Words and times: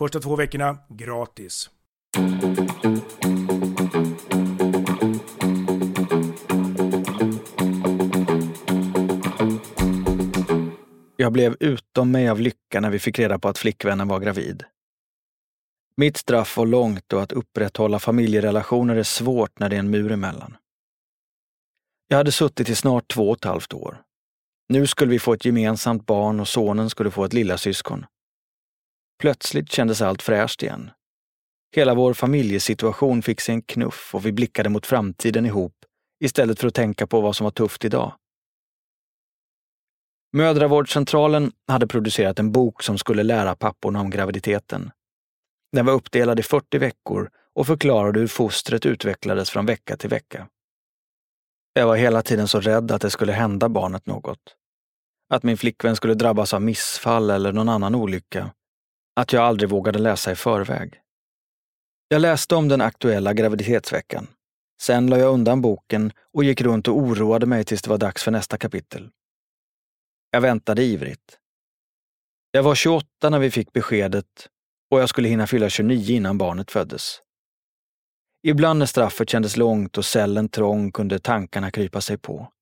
Första 0.00 0.20
två 0.20 0.36
veckorna 0.36 0.78
gratis. 0.88 1.70
Jag 11.16 11.32
blev 11.32 11.56
utom 11.60 12.10
mig 12.10 12.28
av 12.28 12.40
lycka 12.40 12.80
när 12.80 12.90
vi 12.90 12.98
fick 12.98 13.18
reda 13.18 13.38
på 13.38 13.48
att 13.48 13.58
flickvännen 13.58 14.08
var 14.08 14.20
gravid. 14.20 14.64
Mitt 15.96 16.16
straff 16.16 16.56
var 16.56 16.66
långt 16.66 17.12
och 17.12 17.22
att 17.22 17.32
upprätthålla 17.32 17.98
familjerelationer 17.98 18.96
är 18.96 19.02
svårt 19.02 19.58
när 19.58 19.68
det 19.68 19.76
är 19.76 19.80
en 19.80 19.90
mur 19.90 20.12
emellan. 20.12 20.56
Jag 22.08 22.16
hade 22.16 22.32
suttit 22.32 22.68
i 22.68 22.74
snart 22.74 23.08
två 23.08 23.30
och 23.30 23.36
ett 23.36 23.44
halvt 23.44 23.74
år. 23.74 24.02
Nu 24.68 24.86
skulle 24.86 25.10
vi 25.10 25.18
få 25.18 25.32
ett 25.32 25.44
gemensamt 25.44 26.06
barn 26.06 26.40
och 26.40 26.48
sonen 26.48 26.90
skulle 26.90 27.10
få 27.10 27.24
ett 27.24 27.32
lillasyskon. 27.32 28.06
Plötsligt 29.20 29.72
kändes 29.72 30.02
allt 30.02 30.22
fräscht 30.22 30.62
igen. 30.62 30.90
Hela 31.76 31.94
vår 31.94 32.14
familjesituation 32.14 33.22
fick 33.22 33.40
sig 33.40 33.54
en 33.54 33.62
knuff 33.62 34.14
och 34.14 34.26
vi 34.26 34.32
blickade 34.32 34.68
mot 34.68 34.86
framtiden 34.86 35.46
ihop 35.46 35.74
istället 36.24 36.60
för 36.60 36.68
att 36.68 36.74
tänka 36.74 37.06
på 37.06 37.20
vad 37.20 37.36
som 37.36 37.44
var 37.44 37.50
tufft 37.50 37.84
idag. 37.84 38.12
Mödravårdscentralen 40.32 41.52
hade 41.68 41.86
producerat 41.86 42.38
en 42.38 42.52
bok 42.52 42.82
som 42.82 42.98
skulle 42.98 43.22
lära 43.22 43.56
papporna 43.56 44.00
om 44.00 44.10
graviditeten. 44.10 44.90
Den 45.72 45.86
var 45.86 45.92
uppdelad 45.92 46.40
i 46.40 46.42
40 46.42 46.78
veckor 46.78 47.30
och 47.54 47.66
förklarade 47.66 48.20
hur 48.20 48.26
fostret 48.26 48.86
utvecklades 48.86 49.50
från 49.50 49.66
vecka 49.66 49.96
till 49.96 50.10
vecka. 50.10 50.48
Jag 51.72 51.86
var 51.86 51.96
hela 51.96 52.22
tiden 52.22 52.48
så 52.48 52.60
rädd 52.60 52.90
att 52.90 53.02
det 53.02 53.10
skulle 53.10 53.32
hända 53.32 53.68
barnet 53.68 54.06
något. 54.06 54.56
Att 55.30 55.42
min 55.42 55.56
flickvän 55.56 55.96
skulle 55.96 56.14
drabbas 56.14 56.54
av 56.54 56.62
missfall 56.62 57.30
eller 57.30 57.52
någon 57.52 57.68
annan 57.68 57.94
olycka. 57.94 58.50
Att 59.20 59.32
jag 59.32 59.44
aldrig 59.44 59.70
vågade 59.70 59.98
läsa 59.98 60.32
i 60.32 60.34
förväg. 60.34 61.00
Jag 62.08 62.22
läste 62.22 62.54
om 62.54 62.68
den 62.68 62.80
aktuella 62.80 63.34
graviditetsveckan. 63.34 64.26
Sen 64.82 65.06
la 65.06 65.18
jag 65.18 65.34
undan 65.34 65.60
boken 65.60 66.12
och 66.32 66.44
gick 66.44 66.60
runt 66.60 66.88
och 66.88 66.96
oroade 66.96 67.46
mig 67.46 67.64
tills 67.64 67.82
det 67.82 67.90
var 67.90 67.98
dags 67.98 68.22
för 68.22 68.30
nästa 68.30 68.58
kapitel. 68.58 69.10
Jag 70.30 70.40
väntade 70.40 70.82
ivrigt. 70.82 71.38
Jag 72.50 72.62
var 72.62 72.74
28 72.74 73.30
när 73.30 73.38
vi 73.38 73.50
fick 73.50 73.72
beskedet 73.72 74.48
och 74.90 75.00
jag 75.00 75.08
skulle 75.08 75.28
hinna 75.28 75.46
fylla 75.46 75.68
29 75.68 76.16
innan 76.16 76.38
barnet 76.38 76.70
föddes. 76.70 77.22
Ibland 78.42 78.78
när 78.78 78.86
straffet 78.86 79.30
kändes 79.30 79.56
långt 79.56 79.98
och 79.98 80.04
cellen 80.04 80.48
trång 80.48 80.92
kunde 80.92 81.18
tankarna 81.18 81.70
krypa 81.70 82.00
sig 82.00 82.18
på. 82.18 82.52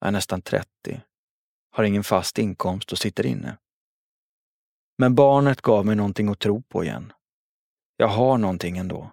Jag 0.00 0.08
är 0.08 0.12
nästan 0.12 0.42
30, 0.42 1.00
har 1.70 1.84
ingen 1.84 2.04
fast 2.04 2.38
inkomst 2.38 2.92
och 2.92 2.98
sitter 2.98 3.26
inne. 3.26 3.56
Men 4.98 5.14
barnet 5.14 5.62
gav 5.62 5.86
mig 5.86 5.96
någonting 5.96 6.28
att 6.28 6.38
tro 6.38 6.62
på 6.62 6.84
igen. 6.84 7.12
Jag 7.96 8.08
har 8.08 8.38
någonting 8.38 8.78
ändå. 8.78 9.12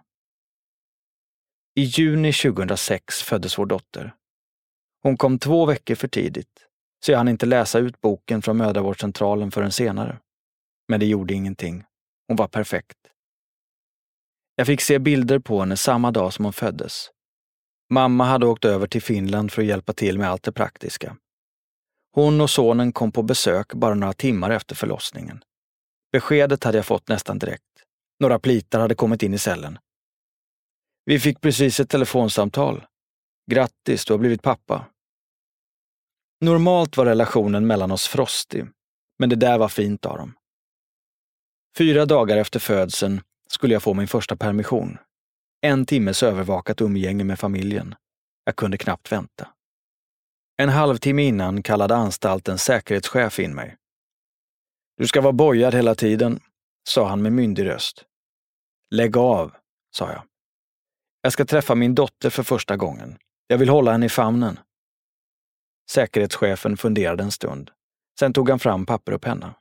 I 1.74 1.82
juni 1.82 2.32
2006 2.32 3.22
föddes 3.22 3.58
vår 3.58 3.66
dotter. 3.66 4.14
Hon 5.02 5.16
kom 5.16 5.38
två 5.38 5.66
veckor 5.66 5.94
för 5.94 6.08
tidigt, 6.08 6.66
så 7.04 7.12
jag 7.12 7.18
hann 7.18 7.28
inte 7.28 7.46
läsa 7.46 7.78
ut 7.78 8.00
boken 8.00 8.42
från 8.42 8.56
mödravårdscentralen 8.56 9.50
förrän 9.50 9.72
senare. 9.72 10.18
Men 10.88 11.00
det 11.00 11.06
gjorde 11.06 11.34
ingenting. 11.34 11.84
Hon 12.28 12.36
var 12.36 12.48
perfekt. 12.48 12.98
Jag 14.54 14.66
fick 14.66 14.80
se 14.80 14.98
bilder 14.98 15.38
på 15.38 15.60
henne 15.60 15.76
samma 15.76 16.10
dag 16.10 16.32
som 16.32 16.44
hon 16.44 16.52
föddes. 16.52 17.10
Mamma 17.90 18.24
hade 18.24 18.46
åkt 18.46 18.64
över 18.64 18.86
till 18.86 19.02
Finland 19.02 19.52
för 19.52 19.62
att 19.62 19.68
hjälpa 19.68 19.92
till 19.92 20.18
med 20.18 20.30
allt 20.30 20.42
det 20.42 20.52
praktiska. 20.52 21.16
Hon 22.12 22.40
och 22.40 22.50
sonen 22.50 22.92
kom 22.92 23.12
på 23.12 23.22
besök 23.22 23.74
bara 23.74 23.94
några 23.94 24.12
timmar 24.12 24.50
efter 24.50 24.74
förlossningen. 24.74 25.44
Beskedet 26.12 26.64
hade 26.64 26.78
jag 26.78 26.86
fått 26.86 27.08
nästan 27.08 27.38
direkt. 27.38 27.62
Några 28.20 28.38
plitar 28.38 28.80
hade 28.80 28.94
kommit 28.94 29.22
in 29.22 29.34
i 29.34 29.38
cellen. 29.38 29.78
Vi 31.04 31.20
fick 31.20 31.40
precis 31.40 31.80
ett 31.80 31.90
telefonsamtal. 31.90 32.86
Grattis, 33.50 34.04
du 34.04 34.12
har 34.12 34.18
blivit 34.18 34.42
pappa. 34.42 34.86
Normalt 36.40 36.96
var 36.96 37.06
relationen 37.06 37.66
mellan 37.66 37.90
oss 37.90 38.06
frostig, 38.08 38.66
men 39.18 39.28
det 39.28 39.36
där 39.36 39.58
var 39.58 39.68
fint 39.68 40.06
av 40.06 40.16
dem. 40.18 40.34
Fyra 41.78 42.06
dagar 42.06 42.36
efter 42.36 42.58
födseln 42.58 43.20
skulle 43.50 43.74
jag 43.74 43.82
få 43.82 43.94
min 43.94 44.08
första 44.08 44.36
permission. 44.36 44.98
En 45.60 45.86
timmes 45.86 46.22
övervakat 46.22 46.80
umgänge 46.80 47.24
med 47.24 47.38
familjen. 47.38 47.94
Jag 48.44 48.56
kunde 48.56 48.78
knappt 48.78 49.12
vänta. 49.12 49.48
En 50.56 50.68
halvtimme 50.68 51.22
innan 51.22 51.62
kallade 51.62 51.96
anstaltens 51.96 52.64
säkerhetschef 52.64 53.38
in 53.38 53.54
mig. 53.54 53.76
Du 54.96 55.06
ska 55.06 55.20
vara 55.20 55.32
bojad 55.32 55.74
hela 55.74 55.94
tiden, 55.94 56.40
sa 56.88 57.08
han 57.08 57.22
med 57.22 57.32
myndig 57.32 57.66
röst. 57.66 58.04
Lägg 58.90 59.16
av, 59.16 59.54
sa 59.96 60.12
jag. 60.12 60.22
Jag 61.20 61.32
ska 61.32 61.44
träffa 61.44 61.74
min 61.74 61.94
dotter 61.94 62.30
för 62.30 62.42
första 62.42 62.76
gången. 62.76 63.18
Jag 63.46 63.58
vill 63.58 63.68
hålla 63.68 63.92
henne 63.92 64.06
i 64.06 64.08
famnen. 64.08 64.58
Säkerhetschefen 65.90 66.76
funderade 66.76 67.22
en 67.22 67.30
stund. 67.30 67.70
Sen 68.18 68.32
tog 68.32 68.50
han 68.50 68.58
fram 68.58 68.86
papper 68.86 69.12
och 69.12 69.22
penna. 69.22 69.54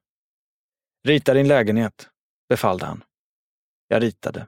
Rita 1.04 1.34
din 1.34 1.48
lägenhet, 1.48 2.10
befallde 2.50 2.86
han. 2.86 3.04
Jag 3.88 4.04
ritade. 4.04 4.48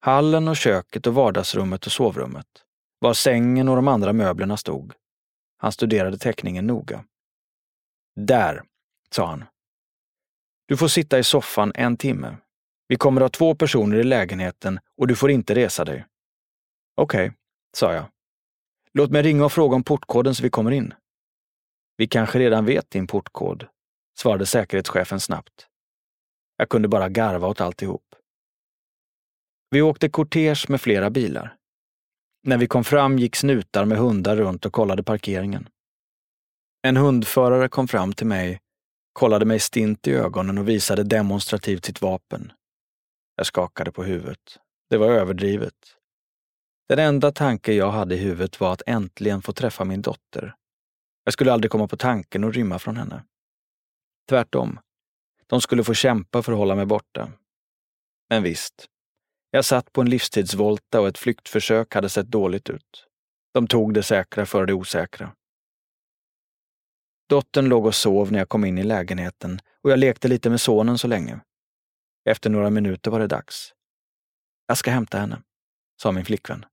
Hallen 0.00 0.48
och 0.48 0.56
köket 0.56 1.06
och 1.06 1.14
vardagsrummet 1.14 1.86
och 1.86 1.92
sovrummet. 1.92 2.64
Var 2.98 3.14
sängen 3.14 3.68
och 3.68 3.76
de 3.76 3.88
andra 3.88 4.12
möblerna 4.12 4.56
stod. 4.56 4.92
Han 5.56 5.72
studerade 5.72 6.18
teckningen 6.18 6.66
noga. 6.66 7.04
Där, 8.16 8.62
sa 9.10 9.26
han. 9.26 9.44
Du 10.68 10.76
får 10.76 10.88
sitta 10.88 11.18
i 11.18 11.24
soffan 11.24 11.72
en 11.74 11.96
timme. 11.96 12.36
Vi 12.88 12.96
kommer 12.96 13.20
ha 13.20 13.28
två 13.28 13.54
personer 13.54 13.96
i 13.96 14.04
lägenheten 14.04 14.80
och 14.96 15.06
du 15.06 15.16
får 15.16 15.30
inte 15.30 15.54
resa 15.54 15.84
dig. 15.84 16.06
Okej, 16.96 17.26
okay, 17.26 17.36
sa 17.76 17.94
jag. 17.94 18.04
Låt 18.92 19.10
mig 19.10 19.22
ringa 19.22 19.44
och 19.44 19.52
fråga 19.52 19.76
om 19.76 19.84
portkoden 19.84 20.34
så 20.34 20.42
vi 20.42 20.50
kommer 20.50 20.70
in. 20.70 20.94
Vi 21.96 22.06
kanske 22.06 22.38
redan 22.38 22.64
vet 22.64 22.90
din 22.90 23.06
portkod, 23.06 23.66
svarade 24.18 24.46
säkerhetschefen 24.46 25.20
snabbt. 25.20 25.66
Jag 26.56 26.68
kunde 26.68 26.88
bara 26.88 27.08
garva 27.08 27.48
åt 27.48 27.60
alltihop. 27.60 28.14
Vi 29.70 29.82
åkte 29.82 30.08
kortege 30.08 30.66
med 30.68 30.80
flera 30.80 31.10
bilar. 31.10 31.56
När 32.42 32.58
vi 32.58 32.66
kom 32.66 32.84
fram 32.84 33.18
gick 33.18 33.36
snutar 33.36 33.84
med 33.84 33.98
hundar 33.98 34.36
runt 34.36 34.66
och 34.66 34.72
kollade 34.72 35.02
parkeringen. 35.02 35.68
En 36.82 36.96
hundförare 36.96 37.68
kom 37.68 37.88
fram 37.88 38.12
till 38.12 38.26
mig, 38.26 38.60
kollade 39.18 39.44
mig 39.44 39.60
stint 39.60 40.06
i 40.06 40.14
ögonen 40.14 40.58
och 40.58 40.68
visade 40.68 41.02
demonstrativt 41.02 41.84
sitt 41.84 42.02
vapen. 42.02 42.52
Jag 43.36 43.46
skakade 43.46 43.92
på 43.92 44.04
huvudet. 44.04 44.58
Det 44.90 44.96
var 44.96 45.06
överdrivet. 45.06 45.74
Den 46.88 46.98
enda 46.98 47.32
tanke 47.32 47.72
jag 47.72 47.90
hade 47.90 48.14
i 48.14 48.18
huvudet 48.18 48.60
var 48.60 48.72
att 48.72 48.82
äntligen 48.86 49.42
få 49.42 49.52
träffa 49.52 49.84
min 49.84 50.02
dotter. 50.02 50.54
Jag 51.24 51.32
skulle 51.32 51.52
aldrig 51.52 51.70
komma 51.70 51.88
på 51.88 51.96
tanken 51.96 52.44
att 52.44 52.54
rymma 52.54 52.78
från 52.78 52.96
henne. 52.96 53.24
Tvärtom. 54.28 54.80
De 55.46 55.60
skulle 55.60 55.84
få 55.84 55.94
kämpa 55.94 56.42
för 56.42 56.52
att 56.52 56.58
hålla 56.58 56.74
mig 56.74 56.86
borta. 56.86 57.32
Men 58.30 58.42
visst, 58.42 58.86
jag 59.50 59.64
satt 59.64 59.92
på 59.92 60.00
en 60.00 60.10
livstidsvolta 60.10 61.00
och 61.00 61.08
ett 61.08 61.18
flyktförsök 61.18 61.94
hade 61.94 62.08
sett 62.08 62.26
dåligt 62.26 62.70
ut. 62.70 63.06
De 63.54 63.66
tog 63.66 63.94
det 63.94 64.02
säkra 64.02 64.46
för 64.46 64.66
det 64.66 64.74
osäkra. 64.74 65.32
Dottern 67.28 67.68
låg 67.68 67.86
och 67.86 67.94
sov 67.94 68.32
när 68.32 68.38
jag 68.38 68.48
kom 68.48 68.64
in 68.64 68.78
i 68.78 68.82
lägenheten 68.82 69.60
och 69.82 69.90
jag 69.90 69.98
lekte 69.98 70.28
lite 70.28 70.50
med 70.50 70.60
sonen 70.60 70.98
så 70.98 71.08
länge. 71.08 71.40
Efter 72.24 72.50
några 72.50 72.70
minuter 72.70 73.10
var 73.10 73.20
det 73.20 73.26
dags. 73.26 73.74
Jag 74.66 74.78
ska 74.78 74.90
hämta 74.90 75.18
henne, 75.18 75.42
sa 76.02 76.12
min 76.12 76.24
flickvän. 76.24 76.66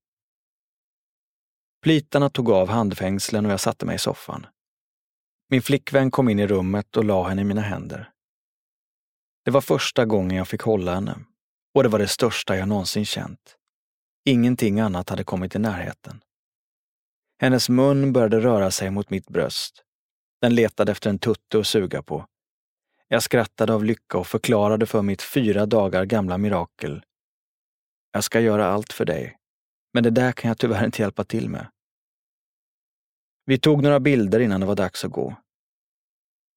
Plitarna 1.84 2.30
tog 2.30 2.50
av 2.50 2.70
handfängslen 2.70 3.46
och 3.46 3.52
jag 3.52 3.60
satte 3.60 3.86
mig 3.86 3.96
i 3.96 4.00
soffan. 4.00 4.48
Min 5.50 5.62
flickvän 5.62 6.12
kom 6.12 6.30
in 6.30 6.40
i 6.40 6.48
rummet 6.48 6.98
och 6.98 7.04
la 7.04 7.28
henne 7.28 7.42
i 7.42 7.46
mina 7.46 7.62
händer. 7.62 8.12
Det 9.46 9.52
var 9.52 9.62
första 9.62 10.06
gången 10.06 10.38
jag 10.38 10.48
fick 10.48 10.62
hålla 10.62 10.94
henne 10.94 11.20
och 11.74 11.84
det 11.84 11.90
var 11.90 12.00
det 12.00 12.08
största 12.08 12.58
jag 12.58 12.68
någonsin 12.68 13.06
känt. 13.06 13.58
Ingenting 14.26 14.80
annat 14.80 15.10
hade 15.10 15.24
kommit 15.24 15.56
i 15.56 15.60
närheten. 15.60 16.24
Hennes 17.42 17.70
mun 17.70 18.14
började 18.14 18.40
röra 18.40 18.72
sig 18.72 18.92
mot 18.92 19.10
mitt 19.10 19.28
bröst. 19.28 19.85
Den 20.46 20.56
letade 20.56 20.92
efter 20.92 21.10
en 21.10 21.20
tutte 21.20 21.60
att 21.60 21.68
suga 21.68 22.02
på. 22.02 22.26
Jag 23.08 23.24
skrattade 23.24 23.74
av 23.74 23.84
lycka 23.84 24.18
och 24.18 24.28
förklarade 24.28 24.86
för 24.86 25.02
mitt 25.02 25.22
fyra 25.22 25.66
dagar 25.66 26.06
gamla 26.06 26.38
mirakel. 26.38 27.06
Jag 28.12 28.24
ska 28.24 28.40
göra 28.40 28.68
allt 28.68 28.94
för 28.94 29.06
dig, 29.06 29.38
men 29.94 30.04
det 30.04 30.10
där 30.10 30.32
kan 30.32 30.48
jag 30.50 30.58
tyvärr 30.58 30.86
inte 30.86 31.02
hjälpa 31.02 31.24
till 31.24 31.50
med. 31.50 31.68
Vi 33.46 33.60
tog 33.60 33.84
några 33.84 34.00
bilder 34.00 34.40
innan 34.40 34.60
det 34.60 34.66
var 34.66 34.76
dags 34.76 35.06
att 35.06 35.12
gå. 35.12 35.36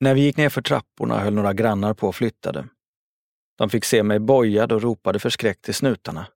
När 0.00 0.14
vi 0.14 0.20
gick 0.20 0.36
ner 0.36 0.48
för 0.48 0.62
trapporna 0.62 1.18
höll 1.18 1.34
några 1.34 1.52
grannar 1.52 1.94
på 1.94 2.08
och 2.08 2.16
flyttade. 2.16 2.68
De 3.58 3.70
fick 3.70 3.84
se 3.84 4.02
mig 4.02 4.18
bojad 4.18 4.72
och 4.72 4.82
ropade 4.82 5.18
förskräckt 5.18 5.64
till 5.64 5.74
snutarna. 5.74 6.26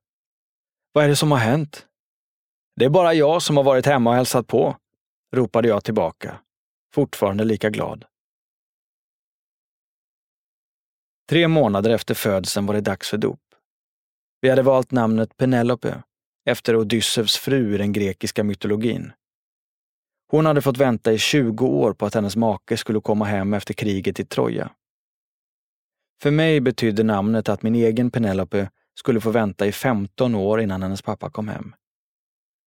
Vad 0.91 1.03
är 1.03 1.07
det 1.07 1.15
som 1.15 1.31
har 1.31 1.39
hänt? 1.39 1.87
Det 2.75 2.85
är 2.85 2.89
bara 2.89 3.13
jag 3.13 3.41
som 3.41 3.57
har 3.57 3.63
varit 3.63 3.85
hemma 3.85 4.09
och 4.09 4.15
hälsat 4.15 4.47
på, 4.47 4.77
ropade 5.35 5.67
jag 5.67 5.83
tillbaka, 5.83 6.39
fortfarande 6.93 7.43
lika 7.43 7.69
glad. 7.69 8.05
Tre 11.29 11.47
månader 11.47 11.89
efter 11.89 12.13
födseln 12.13 12.65
var 12.65 12.73
det 12.73 12.81
dags 12.81 13.09
för 13.09 13.17
dop. 13.17 13.39
Vi 14.41 14.49
hade 14.49 14.61
valt 14.61 14.91
namnet 14.91 15.37
Penelope 15.37 16.03
efter 16.45 16.75
Odysseus 16.75 17.37
fru 17.37 17.75
i 17.75 17.77
den 17.77 17.93
grekiska 17.93 18.43
mytologin. 18.43 19.11
Hon 20.27 20.45
hade 20.45 20.61
fått 20.61 20.77
vänta 20.77 21.13
i 21.13 21.17
20 21.17 21.65
år 21.65 21.93
på 21.93 22.05
att 22.05 22.13
hennes 22.13 22.35
make 22.35 22.77
skulle 22.77 23.01
komma 23.01 23.25
hem 23.25 23.53
efter 23.53 23.73
kriget 23.73 24.19
i 24.19 24.25
Troja. 24.25 24.71
För 26.21 26.31
mig 26.31 26.61
betydde 26.61 27.03
namnet 27.03 27.49
att 27.49 27.63
min 27.63 27.75
egen 27.75 28.11
Penelope 28.11 28.69
skulle 28.99 29.21
få 29.21 29.31
vänta 29.31 29.67
i 29.67 29.71
15 29.71 30.35
år 30.35 30.61
innan 30.61 30.83
hennes 30.83 31.01
pappa 31.01 31.29
kom 31.29 31.47
hem. 31.47 31.75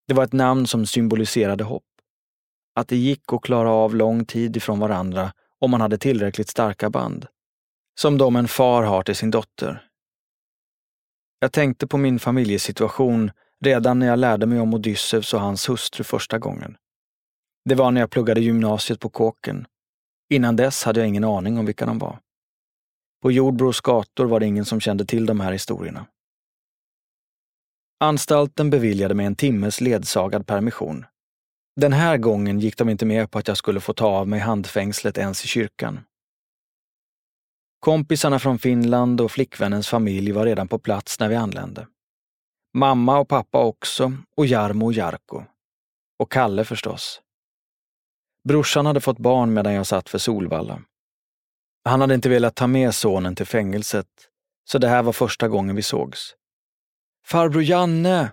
Det 0.09 0.15
var 0.15 0.25
ett 0.25 0.33
namn 0.33 0.67
som 0.67 0.87
symboliserade 0.87 1.65
hopp. 1.65 1.96
Att 2.77 2.89
det 2.89 2.97
gick 2.97 3.33
att 3.33 3.43
klara 3.43 3.71
av 3.71 3.95
lång 3.95 4.25
tid 4.25 4.57
ifrån 4.57 4.79
varandra 4.79 5.33
om 5.59 5.71
man 5.71 5.81
hade 5.81 5.99
tillräckligt 5.99 6.49
starka 6.49 6.91
band. 6.91 7.27
Som 8.01 8.19
de 8.19 8.37
en 8.37 8.49
far 8.49 8.83
har 8.83 9.03
till 9.03 9.17
sin 9.17 9.31
dotter. 9.31 9.89
Jag 11.41 11.53
tänkte 11.53 11.87
på 11.87 11.97
min 11.97 12.19
familjesituation 12.19 13.31
redan 13.65 13.99
när 13.99 14.07
jag 14.07 14.19
lärde 14.19 14.47
mig 14.47 14.61
om 14.61 14.75
Odysseus 14.75 15.35
och 15.35 15.41
hans 15.41 15.69
hustru 15.69 16.05
första 16.05 16.39
gången. 16.39 16.77
Det 17.65 17.75
var 17.75 17.91
när 17.91 18.01
jag 18.01 18.11
pluggade 18.11 18.41
gymnasiet 18.41 19.01
på 19.01 19.09
Kåken. 19.09 19.67
Innan 20.31 20.57
dess 20.57 20.85
hade 20.85 21.01
jag 21.01 21.09
ingen 21.09 21.25
aning 21.25 21.59
om 21.59 21.67
vilka 21.67 21.87
de 21.87 21.99
var. 21.99 22.19
På 23.23 23.33
Jordbros 23.33 23.81
gator 23.81 24.27
var 24.27 24.41
det 24.41 24.47
ingen 24.47 24.65
som 24.65 24.81
kände 24.81 25.05
till 25.05 25.27
de 25.27 25.41
här 25.41 25.53
historierna. 25.53 26.07
Anstalten 28.01 28.71
beviljade 28.71 29.15
mig 29.15 29.27
en 29.27 29.37
timmes 29.37 29.81
ledsagad 29.81 30.47
permission. 30.47 31.07
Den 31.81 31.93
här 31.93 32.17
gången 32.17 32.61
gick 32.61 32.77
de 32.77 32.89
inte 32.89 33.07
med 33.07 33.31
på 33.31 33.39
att 33.39 33.49
jag 33.49 33.57
skulle 33.57 33.81
få 33.81 33.93
ta 33.93 34.07
av 34.07 34.29
mig 34.29 34.41
handfängslet 34.41 35.19
ens 35.19 35.45
i 35.45 35.49
kyrkan. 35.49 36.01
Kompisarna 37.81 38.39
från 38.39 38.59
Finland 38.59 39.21
och 39.21 39.33
flickvännens 39.33 39.89
familj 39.89 40.33
var 40.33 40.47
redan 40.47 40.69
på 40.69 40.79
plats 40.79 41.21
när 41.21 41.29
vi 41.29 41.35
anlände. 41.35 41.87
Mamma 42.75 43.19
och 43.19 43.29
pappa 43.29 43.63
också, 43.63 44.13
och 44.37 44.47
Jarmo 44.47 44.87
och 44.87 44.93
Jarko. 44.93 45.45
Och 46.19 46.33
Kalle 46.33 46.65
förstås. 46.65 47.21
Brorsan 48.45 48.87
hade 48.87 49.01
fått 49.01 49.19
barn 49.19 49.55
medan 49.55 49.73
jag 49.73 49.87
satt 49.87 50.09
för 50.09 50.19
Solvalla. 50.19 50.83
Han 51.85 52.01
hade 52.01 52.15
inte 52.15 52.29
velat 52.29 52.55
ta 52.55 52.67
med 52.67 52.95
sonen 52.95 53.35
till 53.35 53.47
fängelset, 53.47 54.09
så 54.65 54.79
det 54.79 54.89
här 54.89 55.03
var 55.03 55.13
första 55.13 55.49
gången 55.49 55.77
vi 55.77 55.83
sågs. 55.83 56.35
Farbror 57.25 57.63
Janne! 57.63 58.31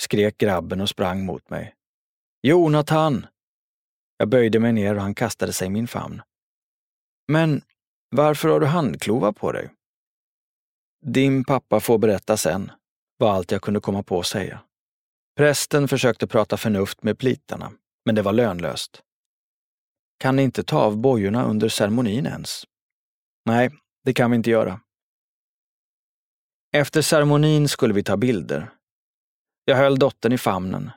skrek 0.00 0.38
grabben 0.38 0.80
och 0.80 0.88
sprang 0.88 1.24
mot 1.24 1.50
mig. 1.50 1.74
Jonathan! 2.42 3.26
Jag 4.16 4.28
böjde 4.28 4.60
mig 4.60 4.72
ner 4.72 4.94
och 4.94 5.00
han 5.00 5.14
kastade 5.14 5.52
sig 5.52 5.66
i 5.66 5.70
min 5.70 5.88
famn. 5.88 6.22
Men 7.28 7.62
varför 8.10 8.48
har 8.48 8.60
du 8.60 8.66
handklovar 8.66 9.32
på 9.32 9.52
dig? 9.52 9.70
Din 11.06 11.44
pappa 11.44 11.80
får 11.80 11.98
berätta 11.98 12.36
sen, 12.36 12.70
var 13.16 13.30
allt 13.32 13.52
jag 13.52 13.62
kunde 13.62 13.80
komma 13.80 14.02
på 14.02 14.20
att 14.20 14.26
säga. 14.26 14.60
Prästen 15.36 15.88
försökte 15.88 16.26
prata 16.26 16.56
förnuft 16.56 17.02
med 17.02 17.18
plitarna, 17.18 17.72
men 18.04 18.14
det 18.14 18.22
var 18.22 18.32
lönlöst. 18.32 19.02
Kan 20.18 20.36
ni 20.36 20.42
inte 20.42 20.62
ta 20.62 20.78
av 20.78 20.96
bojorna 20.96 21.44
under 21.44 21.68
ceremonin 21.68 22.26
ens? 22.26 22.64
Nej, 23.44 23.70
det 24.04 24.14
kan 24.14 24.30
vi 24.30 24.36
inte 24.36 24.50
göra. 24.50 24.80
Efter 26.72 27.02
ceremonin 27.02 27.68
skulle 27.68 27.94
vi 27.94 28.02
ta 28.02 28.16
bilder. 28.16 28.70
Jag 29.64 29.76
höll 29.76 29.98
dottern 29.98 30.32
i 30.32 30.38
famnen. 30.38 30.90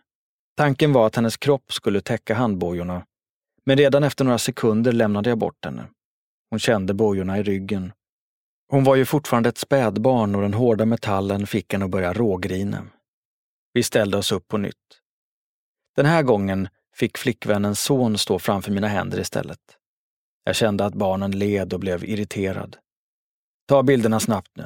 Tanken 0.61 0.93
var 0.93 1.07
att 1.07 1.15
hennes 1.15 1.37
kropp 1.37 1.73
skulle 1.73 2.01
täcka 2.01 2.35
handbojorna, 2.35 3.05
men 3.65 3.77
redan 3.77 4.03
efter 4.03 4.23
några 4.25 4.37
sekunder 4.37 4.91
lämnade 4.91 5.29
jag 5.29 5.37
bort 5.37 5.65
henne. 5.65 5.87
Hon 6.49 6.59
kände 6.59 6.93
bojorna 6.93 7.37
i 7.37 7.43
ryggen. 7.43 7.93
Hon 8.69 8.83
var 8.83 8.95
ju 8.95 9.05
fortfarande 9.05 9.49
ett 9.49 9.57
spädbarn 9.57 10.35
och 10.35 10.41
den 10.41 10.53
hårda 10.53 10.85
metallen 10.85 11.47
fick 11.47 11.73
henne 11.73 11.85
att 11.85 11.91
börja 11.91 12.13
rågrina. 12.13 12.87
Vi 13.73 13.83
ställde 13.83 14.17
oss 14.17 14.31
upp 14.31 14.47
på 14.47 14.57
nytt. 14.57 15.01
Den 15.95 16.05
här 16.05 16.23
gången 16.23 16.67
fick 16.95 17.17
flickvännens 17.17 17.81
son 17.81 18.17
stå 18.17 18.39
framför 18.39 18.71
mina 18.71 18.87
händer 18.87 19.19
istället. 19.19 19.77
Jag 20.43 20.55
kände 20.55 20.85
att 20.85 20.95
barnen 20.95 21.31
led 21.31 21.73
och 21.73 21.79
blev 21.79 22.05
irriterad. 22.05 22.77
Ta 23.67 23.83
bilderna 23.83 24.19
snabbt 24.19 24.51
nu. 24.53 24.65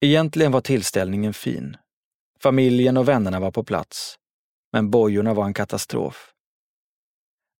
Egentligen 0.00 0.52
var 0.52 0.60
tillställningen 0.60 1.34
fin. 1.34 1.76
Familjen 2.40 2.96
och 2.96 3.08
vännerna 3.08 3.40
var 3.40 3.50
på 3.50 3.64
plats. 3.64 4.17
Men 4.72 4.90
bojorna 4.90 5.34
var 5.34 5.44
en 5.44 5.54
katastrof. 5.54 6.32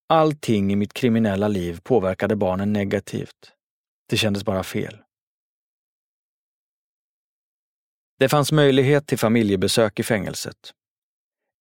Allting 0.08 0.72
i 0.72 0.76
mitt 0.76 0.92
kriminella 0.92 1.48
liv 1.48 1.80
påverkade 1.82 2.36
barnen 2.36 2.72
negativt. 2.72 3.52
Det 4.08 4.16
kändes 4.16 4.44
bara 4.44 4.62
fel. 4.62 4.98
Det 8.18 8.28
fanns 8.28 8.52
möjlighet 8.52 9.06
till 9.06 9.18
familjebesök 9.18 10.00
i 10.00 10.02
fängelset. 10.02 10.72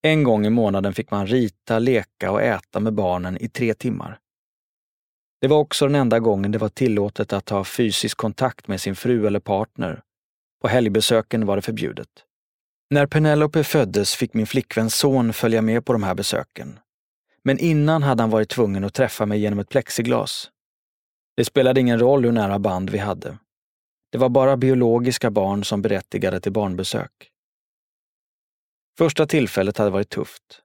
En 0.01 0.23
gång 0.23 0.45
i 0.45 0.49
månaden 0.49 0.93
fick 0.93 1.11
man 1.11 1.27
rita, 1.27 1.79
leka 1.79 2.31
och 2.31 2.41
äta 2.41 2.79
med 2.79 2.93
barnen 2.93 3.37
i 3.37 3.49
tre 3.49 3.73
timmar. 3.73 4.19
Det 5.41 5.47
var 5.47 5.57
också 5.57 5.85
den 5.85 5.95
enda 5.95 6.19
gången 6.19 6.51
det 6.51 6.57
var 6.57 6.69
tillåtet 6.69 7.33
att 7.33 7.49
ha 7.49 7.63
fysisk 7.63 8.17
kontakt 8.17 8.67
med 8.67 8.81
sin 8.81 8.95
fru 8.95 9.27
eller 9.27 9.39
partner. 9.39 10.01
På 10.61 10.67
helgbesöken 10.67 11.45
var 11.45 11.55
det 11.55 11.61
förbjudet. 11.61 12.26
När 12.89 13.07
Penelope 13.07 13.63
föddes 13.63 14.15
fick 14.15 14.33
min 14.33 14.47
flickväns 14.47 14.95
son 14.95 15.33
följa 15.33 15.61
med 15.61 15.85
på 15.85 15.93
de 15.93 16.03
här 16.03 16.15
besöken. 16.15 16.79
Men 17.43 17.59
innan 17.59 18.03
hade 18.03 18.23
han 18.23 18.29
varit 18.29 18.49
tvungen 18.49 18.83
att 18.83 18.93
träffa 18.93 19.25
mig 19.25 19.39
genom 19.39 19.59
ett 19.59 19.69
plexiglas. 19.69 20.49
Det 21.37 21.45
spelade 21.45 21.79
ingen 21.79 21.99
roll 21.99 22.25
hur 22.25 22.31
nära 22.31 22.59
band 22.59 22.89
vi 22.89 22.97
hade. 22.97 23.37
Det 24.11 24.17
var 24.17 24.29
bara 24.29 24.57
biologiska 24.57 25.31
barn 25.31 25.63
som 25.63 25.81
berättigade 25.81 26.39
till 26.39 26.51
barnbesök. 26.51 27.11
Första 28.97 29.25
tillfället 29.25 29.77
hade 29.77 29.89
varit 29.89 30.09
tufft. 30.09 30.61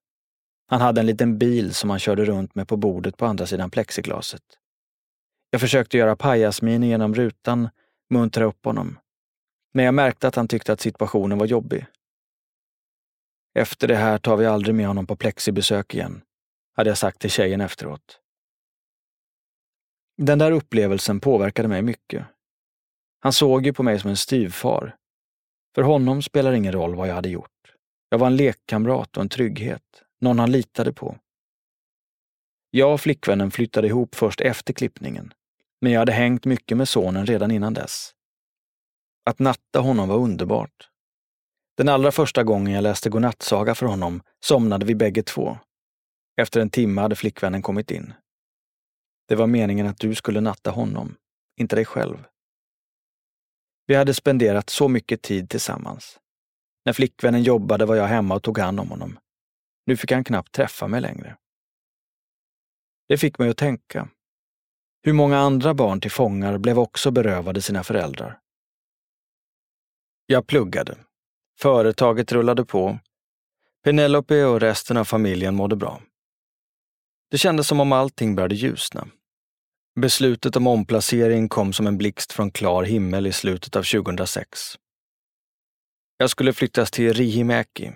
Han 0.66 0.80
hade 0.80 1.00
en 1.00 1.06
liten 1.06 1.38
bil 1.38 1.74
som 1.74 1.90
han 1.90 1.98
körde 1.98 2.24
runt 2.24 2.54
med 2.54 2.68
på 2.68 2.76
bordet 2.76 3.16
på 3.16 3.26
andra 3.26 3.46
sidan 3.46 3.70
plexiglaset. 3.70 4.42
Jag 5.50 5.60
försökte 5.60 5.98
göra 5.98 6.16
pajasminer 6.16 6.86
genom 6.86 7.14
rutan, 7.14 7.68
muntra 8.10 8.44
upp 8.44 8.64
honom. 8.64 8.98
Men 9.74 9.84
jag 9.84 9.94
märkte 9.94 10.28
att 10.28 10.34
han 10.34 10.48
tyckte 10.48 10.72
att 10.72 10.80
situationen 10.80 11.38
var 11.38 11.46
jobbig. 11.46 11.86
Efter 13.54 13.88
det 13.88 13.96
här 13.96 14.18
tar 14.18 14.36
vi 14.36 14.46
aldrig 14.46 14.74
med 14.74 14.86
honom 14.86 15.06
på 15.06 15.16
plexibesök 15.16 15.94
igen, 15.94 16.22
hade 16.76 16.90
jag 16.90 16.98
sagt 16.98 17.20
till 17.20 17.30
tjejen 17.30 17.60
efteråt. 17.60 18.20
Den 20.16 20.38
där 20.38 20.52
upplevelsen 20.52 21.20
påverkade 21.20 21.68
mig 21.68 21.82
mycket. 21.82 22.26
Han 23.20 23.32
såg 23.32 23.66
ju 23.66 23.72
på 23.72 23.82
mig 23.82 24.00
som 24.00 24.10
en 24.10 24.16
styvfar. 24.16 24.96
För 25.74 25.82
honom 25.82 26.22
spelar 26.22 26.50
det 26.50 26.56
ingen 26.56 26.72
roll 26.72 26.94
vad 26.94 27.08
jag 27.08 27.14
hade 27.14 27.28
gjort. 27.28 27.74
Jag 28.08 28.18
var 28.18 28.26
en 28.26 28.36
lekkamrat 28.36 29.16
och 29.16 29.22
en 29.22 29.28
trygghet, 29.28 30.02
någon 30.20 30.38
han 30.38 30.52
litade 30.52 30.92
på. 30.92 31.18
Jag 32.70 32.92
och 32.94 33.00
flickvännen 33.00 33.50
flyttade 33.50 33.86
ihop 33.86 34.14
först 34.14 34.40
efter 34.40 34.72
klippningen, 34.72 35.32
men 35.80 35.92
jag 35.92 35.98
hade 35.98 36.12
hängt 36.12 36.44
mycket 36.44 36.76
med 36.76 36.88
sonen 36.88 37.26
redan 37.26 37.50
innan 37.50 37.74
dess. 37.74 38.14
Att 39.24 39.38
natta 39.38 39.80
honom 39.80 40.08
var 40.08 40.16
underbart. 40.16 40.91
Den 41.76 41.88
allra 41.88 42.12
första 42.12 42.44
gången 42.44 42.72
jag 42.72 42.82
läste 42.82 43.10
godnattsaga 43.10 43.74
för 43.74 43.86
honom 43.86 44.22
somnade 44.44 44.86
vi 44.86 44.94
bägge 44.94 45.22
två. 45.22 45.58
Efter 46.36 46.60
en 46.60 46.70
timme 46.70 47.00
hade 47.00 47.16
flickvännen 47.16 47.62
kommit 47.62 47.90
in. 47.90 48.14
Det 49.28 49.34
var 49.34 49.46
meningen 49.46 49.86
att 49.86 49.98
du 49.98 50.14
skulle 50.14 50.40
natta 50.40 50.70
honom, 50.70 51.16
inte 51.60 51.76
dig 51.76 51.84
själv. 51.84 52.24
Vi 53.86 53.94
hade 53.94 54.14
spenderat 54.14 54.70
så 54.70 54.88
mycket 54.88 55.22
tid 55.22 55.50
tillsammans. 55.50 56.18
När 56.84 56.92
flickvännen 56.92 57.42
jobbade 57.42 57.86
var 57.86 57.96
jag 57.96 58.06
hemma 58.06 58.34
och 58.34 58.42
tog 58.42 58.58
hand 58.58 58.80
om 58.80 58.90
honom. 58.90 59.18
Nu 59.86 59.96
fick 59.96 60.12
han 60.12 60.24
knappt 60.24 60.52
träffa 60.52 60.88
mig 60.88 61.00
längre. 61.00 61.36
Det 63.08 63.18
fick 63.18 63.38
mig 63.38 63.50
att 63.50 63.56
tänka. 63.56 64.08
Hur 65.02 65.12
många 65.12 65.38
andra 65.38 65.74
barn 65.74 66.00
till 66.00 66.10
fångar 66.10 66.58
blev 66.58 66.78
också 66.78 67.10
berövade 67.10 67.62
sina 67.62 67.84
föräldrar? 67.84 68.40
Jag 70.26 70.46
pluggade. 70.46 70.98
Företaget 71.62 72.32
rullade 72.32 72.64
på. 72.64 72.98
Penelope 73.84 74.44
och 74.44 74.60
resten 74.60 74.96
av 74.96 75.04
familjen 75.04 75.54
mådde 75.54 75.76
bra. 75.76 76.00
Det 77.30 77.38
kändes 77.38 77.66
som 77.66 77.80
om 77.80 77.92
allting 77.92 78.34
började 78.34 78.54
ljusna. 78.54 79.08
Beslutet 80.00 80.56
om 80.56 80.66
omplacering 80.66 81.48
kom 81.48 81.72
som 81.72 81.86
en 81.86 81.98
blixt 81.98 82.32
från 82.32 82.50
klar 82.50 82.82
himmel 82.82 83.26
i 83.26 83.32
slutet 83.32 83.76
av 83.76 83.82
2006. 83.82 84.60
Jag 86.16 86.30
skulle 86.30 86.52
flyttas 86.52 86.90
till 86.90 87.12
Rihimäki. 87.12 87.92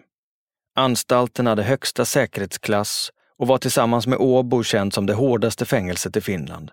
Anstalten 0.75 1.47
hade 1.47 1.63
högsta 1.63 2.05
säkerhetsklass 2.05 3.11
och 3.37 3.47
var 3.47 3.59
tillsammans 3.59 4.07
med 4.07 4.19
Åbo 4.19 4.63
känd 4.63 4.95
som 4.95 5.07
det 5.07 5.15
hårdaste 5.15 5.67
fängelset 5.67 6.17
i 6.17 6.21
Finland. 6.21 6.71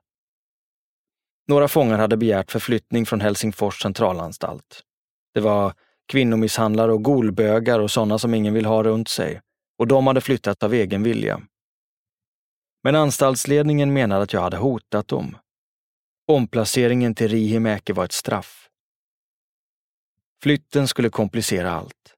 Några 1.48 1.68
fångar 1.68 1.98
hade 1.98 2.18
begärt 2.18 2.52
förflyttning 2.52 3.06
från 3.06 3.22
Helsingfors 3.22 3.82
centralanstalt. 3.82 4.82
Det 5.34 5.40
var 5.40 5.74
kvinnomisshandlare 6.08 6.94
och 6.94 7.04
golbögar 7.04 7.80
och 7.80 7.92
sådana 7.92 8.20
som 8.20 8.34
ingen 8.34 8.54
vill 8.54 8.66
ha 8.66 8.84
runt 8.84 9.08
sig. 9.08 9.42
Och 9.78 9.88
de 9.88 10.08
hade 10.08 10.22
flyttat 10.22 10.64
av 10.64 10.74
egen 10.74 11.04
vilja. 11.04 11.42
Men 12.84 12.96
anstaltsledningen 12.96 13.94
menade 13.94 14.24
att 14.24 14.34
jag 14.34 14.42
hade 14.42 14.58
hotat 14.58 15.08
dem. 15.08 15.38
Omplaceringen 16.28 17.16
till 17.16 17.28
Rihimäki 17.28 17.94
var 17.94 18.06
ett 18.06 18.12
straff. 18.12 18.70
Flytten 20.44 20.88
skulle 20.88 21.10
komplicera 21.10 21.72
allt. 21.72 22.16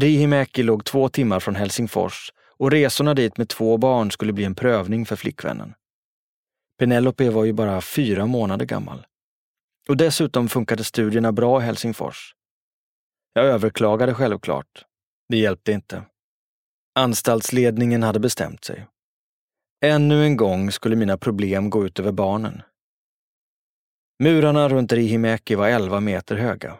Rihimäki 0.00 0.62
låg 0.62 0.84
två 0.84 1.08
timmar 1.08 1.40
från 1.40 1.54
Helsingfors 1.54 2.32
och 2.56 2.70
resorna 2.70 3.14
dit 3.14 3.38
med 3.38 3.48
två 3.48 3.76
barn 3.76 4.10
skulle 4.10 4.32
bli 4.32 4.44
en 4.44 4.54
prövning 4.54 5.06
för 5.06 5.16
flickvännen. 5.16 5.74
Penelope 6.78 7.30
var 7.30 7.44
ju 7.44 7.52
bara 7.52 7.80
fyra 7.80 8.26
månader 8.26 8.66
gammal. 8.66 9.06
Och 9.88 9.96
dessutom 9.96 10.48
funkade 10.48 10.84
studierna 10.84 11.32
bra 11.32 11.62
i 11.62 11.64
Helsingfors. 11.64 12.34
Jag 13.36 13.44
överklagade 13.44 14.14
självklart. 14.14 14.84
Det 15.28 15.36
hjälpte 15.36 15.72
inte. 15.72 16.02
Anstaltsledningen 16.94 18.02
hade 18.02 18.20
bestämt 18.20 18.64
sig. 18.64 18.86
Ännu 19.84 20.24
en 20.24 20.36
gång 20.36 20.72
skulle 20.72 20.96
mina 20.96 21.18
problem 21.18 21.70
gå 21.70 21.86
ut 21.86 21.98
över 21.98 22.12
barnen. 22.12 22.62
Murarna 24.22 24.68
runt 24.68 24.92
Rihimäki 24.92 25.54
var 25.54 25.68
11 25.68 26.00
meter 26.00 26.36
höga. 26.36 26.76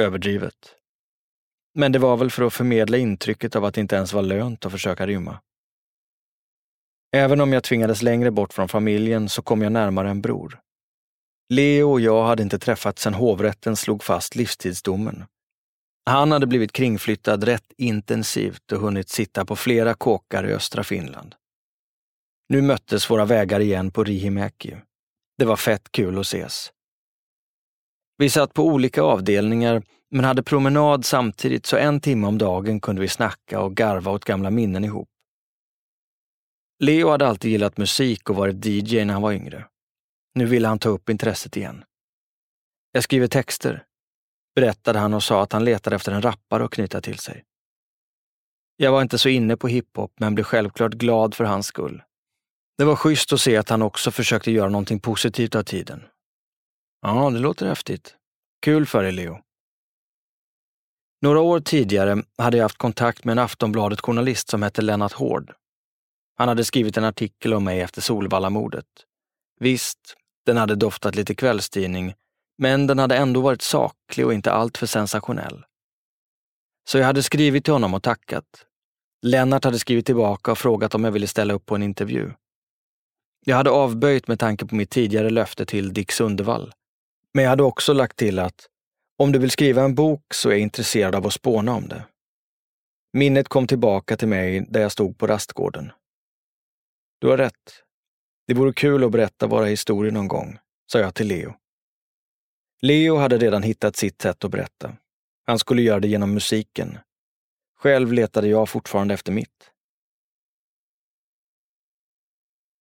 Överdrivet. 0.00 0.76
Men 1.74 1.92
det 1.92 1.98
var 1.98 2.16
väl 2.16 2.30
för 2.30 2.42
att 2.42 2.54
förmedla 2.54 2.96
intrycket 2.96 3.56
av 3.56 3.64
att 3.64 3.74
det 3.74 3.80
inte 3.80 3.96
ens 3.96 4.12
var 4.12 4.22
lönt 4.22 4.66
att 4.66 4.72
försöka 4.72 5.06
rymma. 5.06 5.40
Även 7.16 7.40
om 7.40 7.52
jag 7.52 7.64
tvingades 7.64 8.02
längre 8.02 8.30
bort 8.30 8.52
från 8.52 8.68
familjen 8.68 9.28
så 9.28 9.42
kom 9.42 9.62
jag 9.62 9.72
närmare 9.72 10.10
en 10.10 10.22
bror. 10.22 10.60
Leo 11.48 11.90
och 11.90 12.00
jag 12.00 12.24
hade 12.24 12.42
inte 12.42 12.58
träffats 12.58 13.02
sedan 13.02 13.14
hovrätten 13.14 13.76
slog 13.76 14.04
fast 14.04 14.34
livstidsdomen. 14.36 15.24
Han 16.06 16.32
hade 16.32 16.46
blivit 16.46 16.72
kringflyttad 16.72 17.44
rätt 17.44 17.72
intensivt 17.76 18.72
och 18.72 18.80
hunnit 18.80 19.08
sitta 19.08 19.44
på 19.44 19.56
flera 19.56 19.94
kåkar 19.94 20.46
i 20.46 20.52
östra 20.52 20.84
Finland. 20.84 21.34
Nu 22.48 22.62
möttes 22.62 23.10
våra 23.10 23.24
vägar 23.24 23.60
igen 23.60 23.90
på 23.90 24.04
Rihimäki. 24.04 24.76
Det 25.38 25.44
var 25.44 25.56
fett 25.56 25.92
kul 25.92 26.18
att 26.18 26.26
ses. 26.26 26.72
Vi 28.16 28.30
satt 28.30 28.54
på 28.54 28.66
olika 28.66 29.02
avdelningar 29.02 29.82
men 30.10 30.24
hade 30.24 30.42
promenad 30.42 31.04
samtidigt 31.04 31.66
så 31.66 31.76
en 31.76 32.00
timme 32.00 32.26
om 32.26 32.38
dagen 32.38 32.80
kunde 32.80 33.02
vi 33.02 33.08
snacka 33.08 33.60
och 33.60 33.76
garva 33.76 34.10
åt 34.10 34.24
gamla 34.24 34.50
minnen 34.50 34.84
ihop. 34.84 35.08
Leo 36.78 37.08
hade 37.08 37.26
alltid 37.26 37.50
gillat 37.50 37.76
musik 37.76 38.30
och 38.30 38.36
varit 38.36 38.64
DJ 38.64 39.04
när 39.04 39.12
han 39.12 39.22
var 39.22 39.32
yngre. 39.32 39.66
Nu 40.34 40.46
ville 40.46 40.68
han 40.68 40.78
ta 40.78 40.88
upp 40.88 41.08
intresset 41.08 41.56
igen. 41.56 41.84
Jag 42.92 43.04
skriver 43.04 43.26
texter, 43.26 43.84
berättade 44.54 44.98
han 44.98 45.14
och 45.14 45.22
sa 45.22 45.42
att 45.42 45.52
han 45.52 45.64
letade 45.64 45.96
efter 45.96 46.12
en 46.12 46.22
rappare 46.22 46.64
att 46.64 46.70
knyta 46.70 47.00
till 47.00 47.18
sig. 47.18 47.44
Jag 48.76 48.92
var 48.92 49.02
inte 49.02 49.18
så 49.18 49.28
inne 49.28 49.56
på 49.56 49.68
hiphop, 49.68 50.12
men 50.20 50.34
blev 50.34 50.44
självklart 50.44 50.92
glad 50.92 51.34
för 51.34 51.44
hans 51.44 51.66
skull. 51.66 52.02
Det 52.78 52.84
var 52.84 52.96
schysst 52.96 53.32
att 53.32 53.40
se 53.40 53.56
att 53.56 53.68
han 53.68 53.82
också 53.82 54.10
försökte 54.10 54.50
göra 54.50 54.68
någonting 54.68 55.00
positivt 55.00 55.54
av 55.54 55.62
tiden. 55.62 56.02
Ja, 57.02 57.30
det 57.30 57.38
låter 57.38 57.66
häftigt. 57.66 58.16
Kul 58.62 58.86
för 58.86 59.02
dig, 59.02 59.12
Leo. 59.12 59.38
Några 61.22 61.40
år 61.40 61.60
tidigare 61.60 62.22
hade 62.38 62.56
jag 62.56 62.64
haft 62.64 62.78
kontakt 62.78 63.24
med 63.24 63.32
en 63.32 63.38
Aftonbladet-journalist 63.38 64.48
som 64.48 64.62
hette 64.62 64.82
Lennart 64.82 65.12
Hård. 65.12 65.54
Han 66.36 66.48
hade 66.48 66.64
skrivit 66.64 66.96
en 66.96 67.04
artikel 67.04 67.54
om 67.54 67.64
mig 67.64 67.80
efter 67.80 68.00
Solvallamordet. 68.00 68.86
Visst, 69.60 70.16
den 70.46 70.56
hade 70.56 70.74
doftat 70.74 71.14
lite 71.14 71.34
kvällstidning, 71.34 72.14
men 72.58 72.86
den 72.86 72.98
hade 72.98 73.16
ändå 73.16 73.40
varit 73.40 73.62
saklig 73.62 74.26
och 74.26 74.34
inte 74.34 74.52
alltför 74.52 74.86
sensationell. 74.86 75.64
Så 76.88 76.98
jag 76.98 77.06
hade 77.06 77.22
skrivit 77.22 77.64
till 77.64 77.72
honom 77.72 77.94
och 77.94 78.02
tackat. 78.02 78.66
Lennart 79.22 79.64
hade 79.64 79.78
skrivit 79.78 80.06
tillbaka 80.06 80.52
och 80.52 80.58
frågat 80.58 80.94
om 80.94 81.04
jag 81.04 81.12
ville 81.12 81.26
ställa 81.26 81.54
upp 81.54 81.66
på 81.66 81.74
en 81.74 81.82
intervju. 81.82 82.30
Jag 83.46 83.56
hade 83.56 83.70
avböjt 83.70 84.28
med 84.28 84.38
tanke 84.38 84.66
på 84.66 84.74
mitt 84.74 84.90
tidigare 84.90 85.30
löfte 85.30 85.66
till 85.66 85.92
Dick 85.92 86.12
Sundevall. 86.12 86.72
Men 87.34 87.44
jag 87.44 87.50
hade 87.50 87.62
också 87.62 87.92
lagt 87.92 88.16
till 88.16 88.38
att 88.38 88.66
om 89.18 89.32
du 89.32 89.38
vill 89.38 89.50
skriva 89.50 89.82
en 89.82 89.94
bok 89.94 90.34
så 90.34 90.48
är 90.48 90.52
jag 90.52 90.60
intresserad 90.60 91.14
av 91.14 91.26
att 91.26 91.32
spåna 91.32 91.74
om 91.74 91.88
det. 91.88 92.04
Minnet 93.12 93.48
kom 93.48 93.66
tillbaka 93.66 94.16
till 94.16 94.28
mig 94.28 94.66
där 94.68 94.80
jag 94.80 94.92
stod 94.92 95.18
på 95.18 95.26
rastgården. 95.26 95.92
Du 97.18 97.28
har 97.28 97.36
rätt. 97.36 97.82
Det 98.46 98.54
vore 98.54 98.72
kul 98.72 99.04
att 99.04 99.12
berätta 99.12 99.46
våra 99.46 99.66
historier 99.66 100.12
någon 100.12 100.28
gång, 100.28 100.58
sa 100.92 100.98
jag 100.98 101.14
till 101.14 101.26
Leo. 101.26 101.54
Leo 102.84 103.16
hade 103.16 103.38
redan 103.38 103.62
hittat 103.62 103.96
sitt 103.96 104.22
sätt 104.22 104.44
att 104.44 104.50
berätta. 104.50 104.96
Han 105.46 105.58
skulle 105.58 105.82
göra 105.82 106.00
det 106.00 106.08
genom 106.08 106.34
musiken. 106.34 106.98
Själv 107.78 108.12
letade 108.12 108.48
jag 108.48 108.68
fortfarande 108.68 109.14
efter 109.14 109.32
mitt. 109.32 109.70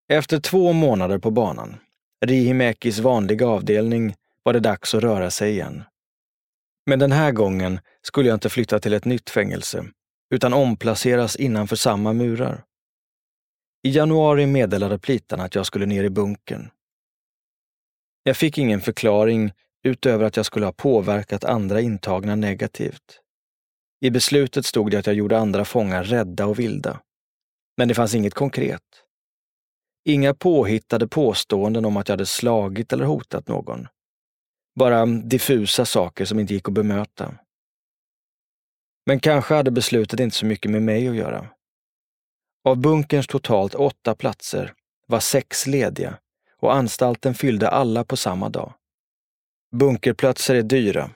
Efter 0.10 0.40
två 0.40 0.74
månader 0.74 1.18
på 1.18 1.32
banan, 1.32 1.76
Rihimäkis 2.26 3.00
vanliga 3.00 3.48
avdelning, 3.48 4.16
var 4.44 4.54
det 4.54 4.60
dags 4.60 4.94
att 4.94 5.04
röra 5.04 5.32
sig 5.32 5.52
igen. 5.52 5.84
Men 6.86 7.00
den 7.00 7.12
här 7.12 7.32
gången 7.32 7.80
skulle 8.02 8.30
jag 8.30 8.36
inte 8.36 8.50
flytta 8.50 8.80
till 8.80 8.94
ett 8.94 9.06
nytt 9.06 9.30
fängelse, 9.30 9.86
utan 10.30 10.54
omplaceras 10.54 11.36
innanför 11.36 11.76
samma 11.76 12.14
murar. 12.14 12.64
I 13.84 13.90
januari 13.90 14.46
meddelade 14.46 15.00
plitarna 15.00 15.44
att 15.44 15.56
jag 15.56 15.66
skulle 15.66 15.86
ner 15.86 16.04
i 16.04 16.10
bunkern. 16.10 16.70
Jag 18.24 18.38
fick 18.38 18.58
ingen 18.58 18.82
förklaring 18.82 19.52
utöver 19.84 20.26
att 20.26 20.38
jag 20.38 20.46
skulle 20.46 20.66
ha 20.66 20.74
påverkat 20.74 21.44
andra 21.44 21.82
intagna 21.82 22.36
negativt. 22.36 23.20
I 24.02 24.10
beslutet 24.10 24.66
stod 24.66 24.92
det 24.92 24.98
att 24.98 25.08
jag 25.08 25.16
gjorde 25.16 25.40
andra 25.40 25.66
fångar 25.66 26.04
rädda 26.04 26.46
och 26.46 26.60
vilda. 26.60 27.00
Men 27.78 27.88
det 27.88 27.94
fanns 27.94 28.16
inget 28.16 28.34
konkret. 28.34 28.82
Inga 30.06 30.34
påhittade 30.34 31.08
påståenden 31.08 31.86
om 31.86 31.98
att 31.98 32.08
jag 32.10 32.14
hade 32.14 32.26
slagit 32.26 32.94
eller 32.94 33.06
hotat 33.06 33.48
någon. 33.48 33.88
Bara 34.76 35.06
diffusa 35.06 35.86
saker 35.86 36.26
som 36.26 36.40
inte 36.40 36.54
gick 36.54 36.68
att 36.68 36.74
bemöta. 36.74 37.36
Men 39.06 39.20
kanske 39.20 39.54
hade 39.54 39.72
beslutet 39.72 40.20
inte 40.20 40.36
så 40.36 40.46
mycket 40.46 40.72
med 40.72 40.82
mig 40.82 41.08
att 41.08 41.16
göra. 41.16 41.50
Av 42.64 42.78
bunkerns 42.78 43.28
totalt 43.28 43.76
åtta 43.76 44.16
platser 44.16 44.74
var 45.08 45.20
sex 45.20 45.68
lediga 45.68 46.18
och 46.58 46.74
anstalten 46.74 47.34
fyllde 47.34 47.70
alla 47.70 48.04
på 48.04 48.18
samma 48.18 48.50
dag. 48.50 48.74
Bunkerplatser 49.76 50.56
är 50.56 50.64
dyra, 50.64 51.12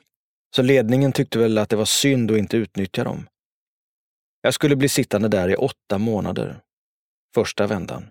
så 0.55 0.61
ledningen 0.61 1.11
tyckte 1.11 1.39
väl 1.39 1.57
att 1.57 1.69
det 1.69 1.75
var 1.75 1.85
synd 1.85 2.31
att 2.31 2.37
inte 2.37 2.57
utnyttja 2.57 3.03
dem. 3.03 3.27
Jag 4.41 4.53
skulle 4.53 4.75
bli 4.75 4.89
sittande 4.89 5.27
där 5.27 5.49
i 5.49 5.55
åtta 5.55 5.97
månader. 5.97 6.59
Första 7.33 7.67
vändan. 7.67 8.09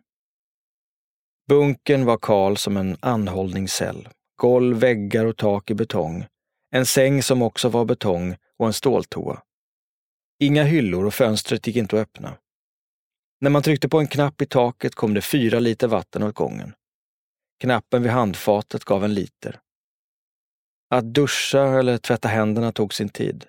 Bunkern 1.49 2.05
var 2.05 2.19
kal 2.19 2.57
som 2.57 2.77
en 2.77 2.97
anhållningscell. 3.01 4.09
Golv, 4.37 4.77
väggar 4.77 5.25
och 5.25 5.37
tak 5.37 5.71
i 5.71 5.75
betong. 5.75 6.27
En 6.71 6.87
säng 6.87 7.23
som 7.23 7.43
också 7.43 7.69
var 7.69 7.85
betong 7.85 8.37
och 8.59 8.67
en 8.67 8.73
ståltoa. 8.73 9.43
Inga 10.39 10.65
hyllor 10.65 11.07
och 11.07 11.15
fönstret 11.15 11.67
gick 11.67 11.77
inte 11.77 11.97
att 11.97 12.03
öppna. 12.03 12.37
När 13.41 13.51
man 13.51 13.63
tryckte 13.63 13.89
på 13.89 13.99
en 13.99 14.09
knapp 14.09 14.43
i 14.43 14.47
taket 14.47 14.95
kom 14.95 15.15
det 15.15 15.23
fyra 15.23 15.59
liter 15.59 15.89
vatten 15.89 16.23
åt 16.23 16.35
gången. 16.35 16.75
Knappen 17.61 18.03
vid 18.03 18.13
handfatet 18.13 18.85
gav 18.85 19.05
en 19.05 19.15
liter. 19.15 19.61
Att 20.91 21.15
duscha 21.15 21.79
eller 21.79 21.99
tvätta 21.99 22.29
händerna 22.29 22.73
tog 22.73 22.95
sin 22.95 23.09
tid. 23.09 23.45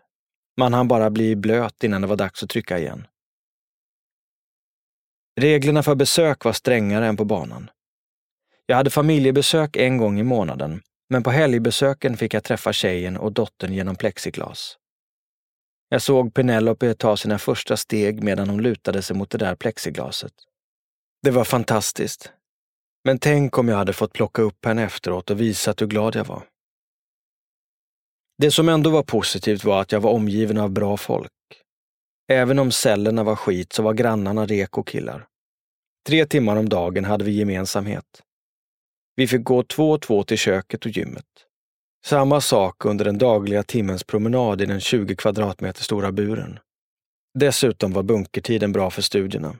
Man 0.58 0.74
hann 0.74 0.88
bara 0.88 1.10
bli 1.10 1.36
blöt 1.36 1.84
innan 1.84 2.02
det 2.02 2.08
var 2.08 2.16
dags 2.16 2.44
att 2.44 2.50
trycka 2.50 2.80
igen. 2.80 3.08
Reglerna 5.40 5.84
för 5.84 5.96
besök 5.96 6.46
var 6.46 6.54
strängare 6.54 7.08
än 7.08 7.18
på 7.18 7.26
banan. 7.26 7.70
Jag 8.66 8.76
hade 8.76 8.90
familjebesök 8.90 9.76
en 9.76 9.98
gång 9.98 10.20
i 10.20 10.24
månaden, 10.24 10.82
men 11.10 11.24
på 11.24 11.32
helgbesöken 11.32 12.18
fick 12.18 12.34
jag 12.34 12.44
träffa 12.44 12.74
tjejen 12.74 13.18
och 13.18 13.34
dottern 13.34 13.74
genom 13.74 13.96
plexiglas. 13.96 14.78
Jag 15.90 16.02
såg 16.02 16.34
Penelope 16.34 16.94
ta 16.94 17.18
sina 17.18 17.40
första 17.40 17.78
steg 17.78 18.24
medan 18.24 18.50
hon 18.50 18.62
lutade 18.62 19.02
sig 19.02 19.16
mot 19.16 19.30
det 19.30 19.38
där 19.38 19.56
plexiglaset. 19.56 20.34
Det 21.24 21.32
var 21.32 21.44
fantastiskt. 21.44 22.32
Men 23.04 23.20
tänk 23.20 23.58
om 23.58 23.68
jag 23.68 23.78
hade 23.78 23.94
fått 23.94 24.14
plocka 24.14 24.42
upp 24.42 24.66
henne 24.66 24.84
efteråt 24.84 25.30
och 25.30 25.42
visat 25.42 25.82
hur 25.82 25.88
glad 25.88 26.16
jag 26.16 26.26
var. 26.26 26.44
Det 28.38 28.52
som 28.52 28.70
ändå 28.70 28.90
var 28.90 29.04
positivt 29.04 29.64
var 29.64 29.82
att 29.82 29.92
jag 29.92 30.00
var 30.00 30.12
omgiven 30.12 30.58
av 30.58 30.72
bra 30.72 30.98
folk. 30.98 31.32
Även 32.32 32.60
om 32.60 32.72
cellerna 32.72 33.24
var 33.24 33.36
skit 33.36 33.74
så 33.74 33.84
var 33.84 33.94
grannarna 33.94 34.46
reko-killar. 34.46 35.28
Tre 36.08 36.26
timmar 36.26 36.56
om 36.56 36.70
dagen 36.70 37.06
hade 37.06 37.24
vi 37.24 37.32
gemensamhet. 37.32 38.24
Vi 39.16 39.28
fick 39.28 39.44
gå 39.44 39.64
två 39.64 39.92
och 39.92 40.02
två 40.02 40.24
till 40.24 40.38
köket 40.38 40.86
och 40.86 40.92
gymmet. 40.92 41.26
Samma 42.06 42.42
sak 42.42 42.86
under 42.86 43.06
den 43.06 43.18
dagliga 43.18 43.64
timmens 43.64 44.04
promenad 44.04 44.62
i 44.62 44.66
den 44.66 44.80
20 44.80 45.16
kvadratmeter 45.16 45.84
stora 45.84 46.12
buren. 46.12 46.60
Dessutom 47.40 47.94
var 47.94 48.04
bunkertiden 48.04 48.72
bra 48.72 48.90
för 48.90 49.02
studierna. 49.02 49.56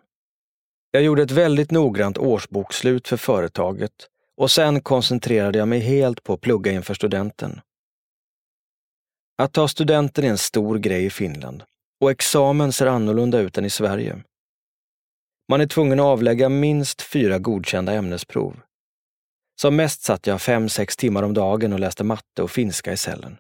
Jag 0.92 1.04
gjorde 1.04 1.24
ett 1.24 1.32
väldigt 1.32 1.72
noggrant 1.72 2.18
årsbokslut 2.18 3.08
för 3.08 3.18
företaget 3.18 3.92
och 4.38 4.52
sen 4.52 4.82
koncentrerade 4.82 5.58
jag 5.58 5.68
mig 5.68 5.80
helt 5.80 6.24
på 6.24 6.34
att 6.34 6.42
plugga 6.42 6.72
inför 6.72 6.94
studenten. 6.94 7.62
Att 9.38 9.54
ta 9.54 9.68
studenten 9.68 10.26
är 10.26 10.30
en 10.30 10.38
stor 10.38 10.78
grej 10.78 11.06
i 11.06 11.10
Finland 11.10 11.64
och 12.02 12.12
examen 12.12 12.74
ser 12.74 12.86
annorlunda 12.86 13.40
ut 13.40 13.58
än 13.58 13.66
i 13.66 13.70
Sverige. 13.70 14.24
Man 15.50 15.62
är 15.62 15.68
tvungen 15.68 16.00
att 16.00 16.06
avlägga 16.06 16.50
minst 16.50 17.02
fyra 17.02 17.40
godkända 17.40 17.94
ämnesprov. 17.94 18.60
Som 19.62 19.76
mest 19.76 20.02
satt 20.02 20.28
jag 20.28 20.42
fem, 20.42 20.70
sex 20.70 20.98
timmar 20.98 21.24
om 21.24 21.34
dagen 21.34 21.74
och 21.74 21.80
läste 21.80 22.04
matte 22.04 22.44
och 22.44 22.52
finska 22.52 22.94
i 22.94 22.98
cellen. 22.98 23.38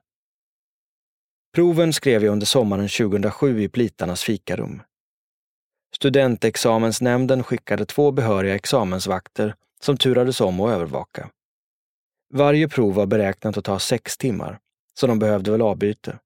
Proven 1.56 1.94
skrev 1.94 2.24
jag 2.24 2.32
under 2.32 2.46
sommaren 2.46 2.90
2007 2.90 3.62
i 3.62 3.70
plitarnas 3.70 4.24
fikarum. 4.24 4.82
Studentexamensnämnden 5.96 7.44
skickade 7.44 7.86
två 7.86 8.12
behöriga 8.12 8.56
examensvakter 8.56 9.56
som 9.82 9.98
turades 9.98 10.42
om 10.42 10.60
att 10.60 10.72
övervaka. 10.72 11.30
Varje 12.34 12.70
prov 12.70 12.94
var 12.94 13.06
beräknat 13.06 13.58
att 13.58 13.66
ta 13.66 13.80
sex 13.80 14.18
timmar, 14.18 14.60
så 15.00 15.08
de 15.08 15.20
behövde 15.20 15.52
väl 15.52 15.62
avbyte. 15.62 16.20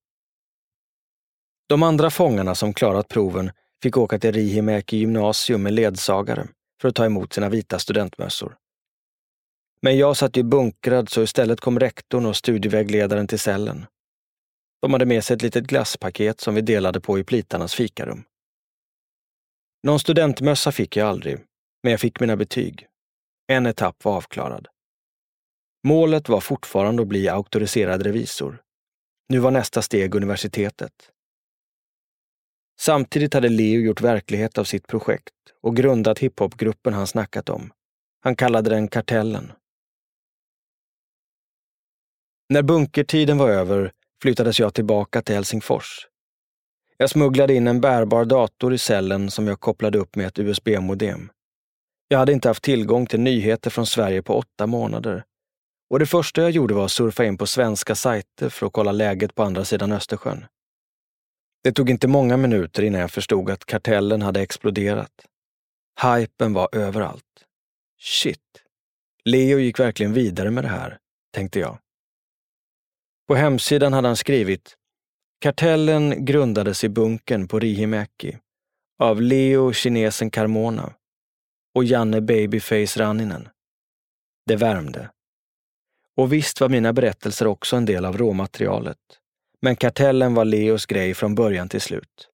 De 1.69 1.83
andra 1.83 2.09
fångarna 2.09 2.55
som 2.55 2.73
klarat 2.73 3.07
proven 3.07 3.51
fick 3.83 3.97
åka 3.97 4.19
till 4.19 4.31
Rihimäki 4.31 4.97
gymnasium 4.97 5.63
med 5.63 5.73
ledsagare 5.73 6.47
för 6.81 6.89
att 6.89 6.95
ta 6.95 7.05
emot 7.05 7.33
sina 7.33 7.49
vita 7.49 7.79
studentmössor. 7.79 8.57
Men 9.81 9.97
jag 9.97 10.17
satt 10.17 10.37
ju 10.37 10.43
bunkrad 10.43 11.09
så 11.09 11.23
istället 11.23 11.59
kom 11.59 11.79
rektorn 11.79 12.25
och 12.25 12.35
studievägledaren 12.35 13.27
till 13.27 13.39
cellen. 13.39 13.85
De 14.81 14.93
hade 14.93 15.05
med 15.05 15.23
sig 15.23 15.35
ett 15.35 15.41
litet 15.41 15.63
glasspaket 15.63 16.39
som 16.39 16.55
vi 16.55 16.61
delade 16.61 17.01
på 17.01 17.19
i 17.19 17.23
plitarnas 17.23 17.75
fikarum. 17.75 18.23
Någon 19.83 19.99
studentmössa 19.99 20.71
fick 20.71 20.95
jag 20.95 21.07
aldrig, 21.07 21.37
men 21.83 21.91
jag 21.91 21.99
fick 21.99 22.19
mina 22.19 22.37
betyg. 22.37 22.87
En 23.47 23.65
etapp 23.65 24.05
var 24.05 24.17
avklarad. 24.17 24.67
Målet 25.83 26.29
var 26.29 26.39
fortfarande 26.39 27.01
att 27.01 27.07
bli 27.07 27.29
auktoriserad 27.29 28.01
revisor. 28.01 28.61
Nu 29.29 29.39
var 29.39 29.51
nästa 29.51 29.81
steg 29.81 30.15
universitetet. 30.15 30.93
Samtidigt 32.79 33.33
hade 33.33 33.49
Leo 33.49 33.81
gjort 33.81 34.01
verklighet 34.01 34.57
av 34.57 34.63
sitt 34.63 34.87
projekt 34.87 35.33
och 35.61 35.75
grundat 35.75 36.19
hiphopgruppen 36.19 36.93
han 36.93 37.07
snackat 37.07 37.49
om. 37.49 37.71
Han 38.23 38.35
kallade 38.35 38.69
den 38.69 38.87
Kartellen. 38.87 39.51
När 42.49 42.61
bunkertiden 42.61 43.37
var 43.37 43.49
över 43.49 43.91
flyttades 44.21 44.59
jag 44.59 44.73
tillbaka 44.73 45.21
till 45.21 45.35
Helsingfors. 45.35 46.07
Jag 46.97 47.09
smugglade 47.09 47.53
in 47.53 47.67
en 47.67 47.81
bärbar 47.81 48.25
dator 48.25 48.73
i 48.73 48.77
cellen 48.77 49.31
som 49.31 49.47
jag 49.47 49.59
kopplade 49.59 49.97
upp 49.97 50.15
med 50.15 50.27
ett 50.27 50.39
USB-modem. 50.39 51.31
Jag 52.07 52.17
hade 52.17 52.33
inte 52.33 52.47
haft 52.47 52.63
tillgång 52.63 53.05
till 53.05 53.19
nyheter 53.19 53.69
från 53.69 53.85
Sverige 53.85 54.21
på 54.21 54.37
åtta 54.37 54.67
månader. 54.67 55.23
Och 55.91 55.99
det 55.99 56.05
första 56.05 56.41
jag 56.41 56.51
gjorde 56.51 56.73
var 56.73 56.85
att 56.85 56.91
surfa 56.91 57.25
in 57.25 57.37
på 57.37 57.47
svenska 57.47 57.95
sajter 57.95 58.49
för 58.49 58.65
att 58.65 58.73
kolla 58.73 58.91
läget 58.91 59.35
på 59.35 59.43
andra 59.43 59.65
sidan 59.65 59.91
Östersjön. 59.91 60.45
Det 61.63 61.71
tog 61.71 61.89
inte 61.89 62.07
många 62.07 62.37
minuter 62.37 62.83
innan 62.83 63.01
jag 63.01 63.11
förstod 63.11 63.49
att 63.49 63.65
kartellen 63.65 64.21
hade 64.21 64.41
exploderat. 64.41 65.25
Hypen 66.01 66.53
var 66.53 66.69
överallt. 66.71 67.45
Shit. 67.99 68.63
Leo 69.25 69.59
gick 69.59 69.79
verkligen 69.79 70.13
vidare 70.13 70.51
med 70.51 70.63
det 70.63 70.67
här, 70.67 70.97
tänkte 71.33 71.59
jag. 71.59 71.77
På 73.27 73.35
hemsidan 73.35 73.93
hade 73.93 74.07
han 74.07 74.17
skrivit 74.17 74.75
Kartellen 75.41 76.25
grundades 76.25 76.83
i 76.83 76.89
bunkern 76.89 77.47
på 77.47 77.59
Rihimäki 77.59 78.37
av 78.99 79.21
Leo 79.21 79.73
kinesen 79.73 80.31
Carmona 80.31 80.93
och 81.75 81.83
Janne 81.83 82.21
Babyface 82.21 82.99
Ranninen. 82.99 83.49
Det 84.45 84.55
värmde. 84.55 85.09
Och 86.17 86.33
visst 86.33 86.61
var 86.61 86.69
mina 86.69 86.93
berättelser 86.93 87.47
också 87.47 87.75
en 87.75 87.85
del 87.85 88.05
av 88.05 88.17
råmaterialet. 88.17 88.97
Men 89.61 89.75
kartellen 89.75 90.33
var 90.33 90.45
Leos 90.45 90.85
grej 90.85 91.13
från 91.13 91.35
början 91.35 91.69
till 91.69 91.81
slut. 91.81 92.29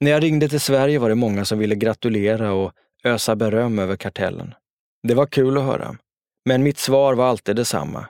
När 0.00 0.10
jag 0.10 0.22
ringde 0.22 0.48
till 0.48 0.60
Sverige 0.60 0.98
var 0.98 1.08
det 1.08 1.14
många 1.14 1.44
som 1.44 1.58
ville 1.58 1.74
gratulera 1.74 2.52
och 2.52 2.72
ösa 3.04 3.36
beröm 3.36 3.78
över 3.78 3.96
kartellen. 3.96 4.54
Det 5.02 5.14
var 5.14 5.26
kul 5.26 5.58
att 5.58 5.64
höra. 5.64 5.96
Men 6.44 6.62
mitt 6.62 6.78
svar 6.78 7.14
var 7.14 7.28
alltid 7.28 7.56
detsamma. 7.56 8.06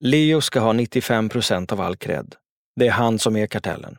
Leo 0.00 0.40
ska 0.40 0.60
ha 0.60 0.72
95 0.72 1.28
procent 1.28 1.72
av 1.72 1.80
all 1.80 1.96
cred. 1.96 2.34
Det 2.76 2.86
är 2.86 2.90
han 2.90 3.18
som 3.18 3.36
är 3.36 3.46
kartellen. 3.46 3.98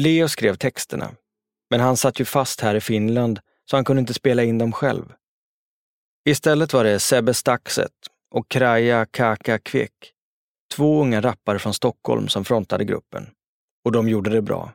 Leo 0.00 0.28
skrev 0.28 0.56
texterna, 0.56 1.14
men 1.70 1.80
han 1.80 1.96
satt 1.96 2.20
ju 2.20 2.24
fast 2.24 2.60
här 2.60 2.74
i 2.74 2.80
Finland 2.80 3.40
så 3.70 3.76
han 3.76 3.84
kunde 3.84 4.00
inte 4.00 4.14
spela 4.14 4.42
in 4.42 4.58
dem 4.58 4.72
själv. 4.72 5.12
Istället 6.28 6.72
var 6.72 6.84
det 6.84 6.98
Sebbe 7.00 7.34
Staxet 7.34 7.92
och 8.30 8.48
Kraja 8.48 9.06
Kaka 9.06 9.58
Kvek, 9.58 9.92
två 10.74 11.02
unga 11.02 11.20
rappare 11.20 11.58
från 11.58 11.74
Stockholm 11.74 12.28
som 12.28 12.44
frontade 12.44 12.84
gruppen. 12.84 13.26
Och 13.84 13.92
de 13.92 14.08
gjorde 14.08 14.30
det 14.30 14.42
bra. 14.42 14.72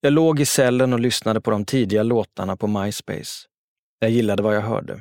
Jag 0.00 0.12
låg 0.12 0.40
i 0.40 0.46
cellen 0.46 0.92
och 0.92 1.00
lyssnade 1.00 1.40
på 1.40 1.50
de 1.50 1.64
tidiga 1.64 2.02
låtarna 2.02 2.56
på 2.56 2.66
MySpace. 2.66 3.46
Jag 3.98 4.10
gillade 4.10 4.42
vad 4.42 4.56
jag 4.56 4.60
hörde. 4.60 5.00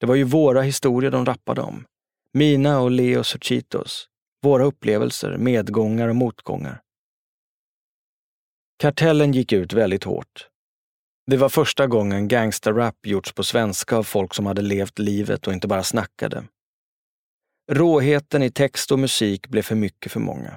Det 0.00 0.06
var 0.06 0.14
ju 0.14 0.24
våra 0.24 0.62
historier 0.62 1.10
de 1.10 1.26
rappade 1.26 1.60
om. 1.60 1.84
Mina 2.32 2.80
och 2.80 2.90
Leos 2.90 3.34
och 3.34 3.44
Chitos. 3.44 4.08
Våra 4.42 4.64
upplevelser, 4.64 5.36
medgångar 5.36 6.08
och 6.08 6.16
motgångar. 6.16 6.80
Kartellen 8.80 9.32
gick 9.32 9.52
ut 9.52 9.72
väldigt 9.72 10.04
hårt. 10.04 10.48
Det 11.26 11.36
var 11.36 11.48
första 11.48 11.86
gången 11.86 12.28
gangsterrap 12.28 13.06
gjorts 13.06 13.32
på 13.32 13.44
svenska 13.44 13.96
av 13.96 14.02
folk 14.02 14.34
som 14.34 14.46
hade 14.46 14.62
levt 14.62 14.98
livet 14.98 15.46
och 15.46 15.52
inte 15.52 15.68
bara 15.68 15.82
snackade. 15.82 16.44
Råheten 17.70 18.42
i 18.42 18.50
text 18.50 18.92
och 18.92 18.98
musik 18.98 19.48
blev 19.48 19.62
för 19.62 19.74
mycket 19.74 20.12
för 20.12 20.20
många. 20.20 20.54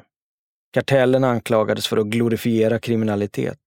Kartellen 0.74 1.24
anklagades 1.24 1.88
för 1.88 1.98
att 1.98 2.08
glorifiera 2.08 2.80
kriminalitet. 2.80 3.60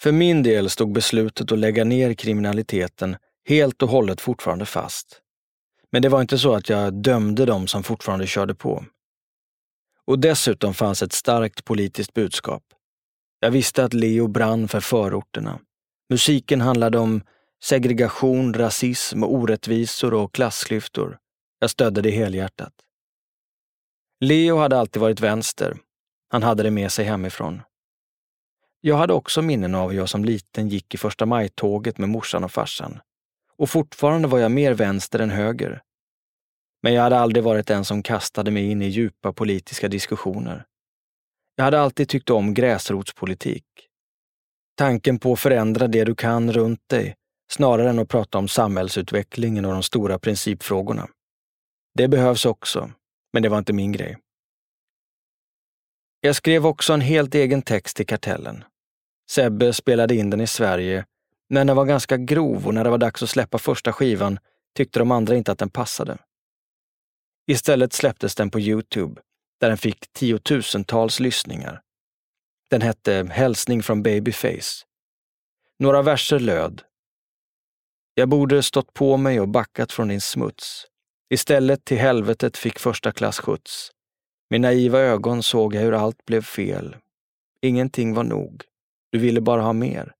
För 0.00 0.12
min 0.12 0.42
del 0.42 0.70
stod 0.70 0.92
beslutet 0.92 1.52
att 1.52 1.58
lägga 1.58 1.84
ner 1.84 2.14
kriminaliteten 2.14 3.16
helt 3.48 3.82
och 3.82 3.88
hållet 3.88 4.20
fortfarande 4.20 4.66
fast. 4.66 5.20
Men 5.90 6.02
det 6.02 6.08
var 6.08 6.20
inte 6.20 6.38
så 6.38 6.54
att 6.54 6.68
jag 6.68 6.94
dömde 6.94 7.46
dem 7.46 7.66
som 7.66 7.82
fortfarande 7.82 8.26
körde 8.26 8.54
på. 8.54 8.84
Och 10.04 10.18
dessutom 10.18 10.74
fanns 10.74 11.02
ett 11.02 11.12
starkt 11.12 11.64
politiskt 11.64 12.14
budskap. 12.14 12.62
Jag 13.44 13.50
visste 13.50 13.84
att 13.84 13.94
Leo 13.94 14.26
brann 14.28 14.68
för 14.68 14.80
förorterna. 14.80 15.60
Musiken 16.10 16.60
handlade 16.60 16.98
om 16.98 17.22
segregation, 17.64 18.54
rasism, 18.54 19.24
orättvisor 19.24 20.14
och 20.14 20.34
klassklyftor. 20.34 21.18
Jag 21.58 21.70
stödde 21.70 22.02
det 22.02 22.10
helhjärtat. 22.10 22.72
Leo 24.20 24.56
hade 24.56 24.78
alltid 24.78 25.02
varit 25.02 25.20
vänster. 25.20 25.76
Han 26.28 26.42
hade 26.42 26.62
det 26.62 26.70
med 26.70 26.92
sig 26.92 27.04
hemifrån. 27.04 27.62
Jag 28.80 28.96
hade 28.96 29.12
också 29.12 29.42
minnen 29.42 29.74
av 29.74 29.90
hur 29.90 29.98
jag 29.98 30.08
som 30.08 30.24
liten 30.24 30.68
gick 30.68 30.94
i 30.94 30.98
första 30.98 31.26
maj-tåget 31.26 31.98
med 31.98 32.08
morsan 32.08 32.44
och 32.44 32.52
farsan. 32.52 33.00
Och 33.56 33.70
fortfarande 33.70 34.28
var 34.28 34.38
jag 34.38 34.50
mer 34.50 34.72
vänster 34.72 35.18
än 35.18 35.30
höger. 35.30 35.82
Men 36.82 36.92
jag 36.94 37.02
hade 37.02 37.18
aldrig 37.18 37.44
varit 37.44 37.66
den 37.66 37.84
som 37.84 38.02
kastade 38.02 38.50
mig 38.50 38.70
in 38.70 38.82
i 38.82 38.88
djupa 38.88 39.32
politiska 39.32 39.88
diskussioner. 39.88 40.66
Jag 41.56 41.64
hade 41.64 41.80
alltid 41.80 42.08
tyckt 42.08 42.30
om 42.30 42.54
gräsrotspolitik. 42.54 43.64
Tanken 44.76 45.18
på 45.18 45.32
att 45.32 45.40
förändra 45.40 45.86
det 45.86 46.04
du 46.04 46.14
kan 46.14 46.52
runt 46.52 46.88
dig, 46.88 47.16
snarare 47.52 47.90
än 47.90 47.98
att 47.98 48.08
prata 48.08 48.38
om 48.38 48.48
samhällsutvecklingen 48.48 49.64
och 49.64 49.72
de 49.72 49.82
stora 49.82 50.18
principfrågorna. 50.18 51.08
Det 51.94 52.08
behövs 52.08 52.46
också, 52.46 52.90
men 53.32 53.42
det 53.42 53.48
var 53.48 53.58
inte 53.58 53.72
min 53.72 53.92
grej. 53.92 54.18
Jag 56.20 56.36
skrev 56.36 56.66
också 56.66 56.92
en 56.92 57.00
helt 57.00 57.34
egen 57.34 57.62
text 57.62 57.96
till 57.96 58.06
Kartellen. 58.06 58.64
Sebbe 59.30 59.72
spelade 59.72 60.14
in 60.14 60.30
den 60.30 60.40
i 60.40 60.46
Sverige, 60.46 61.06
men 61.48 61.66
den 61.66 61.76
var 61.76 61.84
ganska 61.84 62.16
grov 62.16 62.66
och 62.66 62.74
när 62.74 62.84
det 62.84 62.90
var 62.90 62.98
dags 62.98 63.22
att 63.22 63.30
släppa 63.30 63.58
första 63.58 63.92
skivan 63.92 64.38
tyckte 64.76 64.98
de 64.98 65.10
andra 65.10 65.36
inte 65.36 65.52
att 65.52 65.58
den 65.58 65.70
passade. 65.70 66.18
Istället 67.46 67.92
släpptes 67.92 68.34
den 68.34 68.50
på 68.50 68.60
Youtube 68.60 69.20
där 69.64 69.68
den 69.68 69.78
fick 69.78 70.12
tiotusentals 70.12 71.20
lyssningar. 71.20 71.80
Den 72.70 72.82
hette 72.82 73.28
Hälsning 73.30 73.82
från 73.82 74.02
Babyface. 74.02 74.84
Några 75.78 76.02
verser 76.02 76.38
löd. 76.38 76.82
Jag 78.14 78.28
borde 78.28 78.62
stått 78.62 78.94
på 78.94 79.16
mig 79.16 79.40
och 79.40 79.48
backat 79.48 79.92
från 79.92 80.08
din 80.08 80.20
smuts. 80.20 80.86
Istället 81.30 81.84
till 81.84 81.98
helvetet 81.98 82.56
fick 82.56 82.78
första 82.78 83.12
klass 83.12 83.38
skjuts. 83.38 83.90
Med 84.50 84.60
naiva 84.60 84.98
ögon 84.98 85.42
såg 85.42 85.74
jag 85.74 85.80
hur 85.80 85.92
allt 85.92 86.24
blev 86.24 86.42
fel. 86.42 86.96
Ingenting 87.60 88.14
var 88.14 88.24
nog. 88.24 88.62
Du 89.12 89.18
ville 89.18 89.40
bara 89.40 89.62
ha 89.62 89.72
mer. 89.72 90.12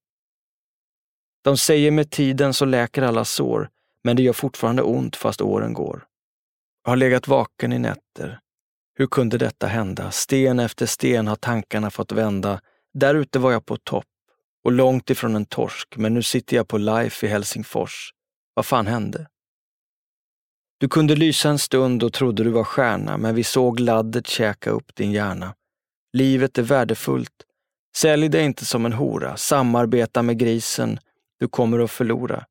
De 1.43 1.57
säger 1.57 1.91
med 1.91 2.11
tiden 2.11 2.55
så 2.55 2.65
läker 2.65 3.03
alla 3.03 3.25
sår, 3.25 3.71
men 4.05 4.17
det 4.17 4.23
gör 4.23 4.33
fortfarande 4.33 4.83
ont 4.83 5.17
fast 5.17 5.41
åren 5.41 5.73
går. 5.73 6.07
Jag 6.85 6.91
har 6.91 6.97
legat 6.97 7.29
vaken 7.29 7.73
i 7.73 7.79
nätter, 7.79 8.41
hur 8.95 9.07
kunde 9.07 9.39
detta 9.39 9.67
hända? 9.67 10.11
Sten 10.11 10.61
efter 10.61 10.87
sten 10.87 11.27
har 11.27 11.37
tankarna 11.37 11.91
fått 11.91 12.13
vända. 12.13 12.61
Där 12.95 13.15
ute 13.15 13.39
var 13.39 13.53
jag 13.53 13.67
på 13.67 13.77
topp 13.77 14.07
och 14.65 14.73
långt 14.73 15.11
ifrån 15.11 15.37
en 15.37 15.47
torsk, 15.47 15.97
men 15.97 16.15
nu 16.15 16.23
sitter 16.23 16.57
jag 16.57 16.69
på 16.69 16.79
Life 16.79 17.27
i 17.27 17.29
Helsingfors. 17.29 18.11
Vad 18.55 18.67
fan 18.67 18.87
hände? 18.87 19.27
Du 20.79 20.89
kunde 20.89 21.17
lysa 21.17 21.49
en 21.49 21.59
stund 21.59 22.03
och 22.03 22.13
trodde 22.13 22.45
du 22.45 22.51
var 22.51 22.65
stjärna, 22.65 23.17
men 23.17 23.35
vi 23.35 23.45
såg 23.45 23.81
laddet 23.81 24.27
käka 24.27 24.71
upp 24.71 24.95
din 24.95 25.13
hjärna. 25.13 25.55
Livet 26.13 26.59
är 26.59 26.63
värdefullt. 26.63 27.45
Sälj 27.97 28.29
dig 28.29 28.45
inte 28.45 28.65
som 28.65 28.87
en 28.87 28.93
hora. 28.93 29.37
Samarbeta 29.37 30.23
med 30.23 30.39
grisen. 30.39 30.99
Du 31.39 31.49
kommer 31.49 31.79
att 31.79 31.91
förlora. 31.91 32.45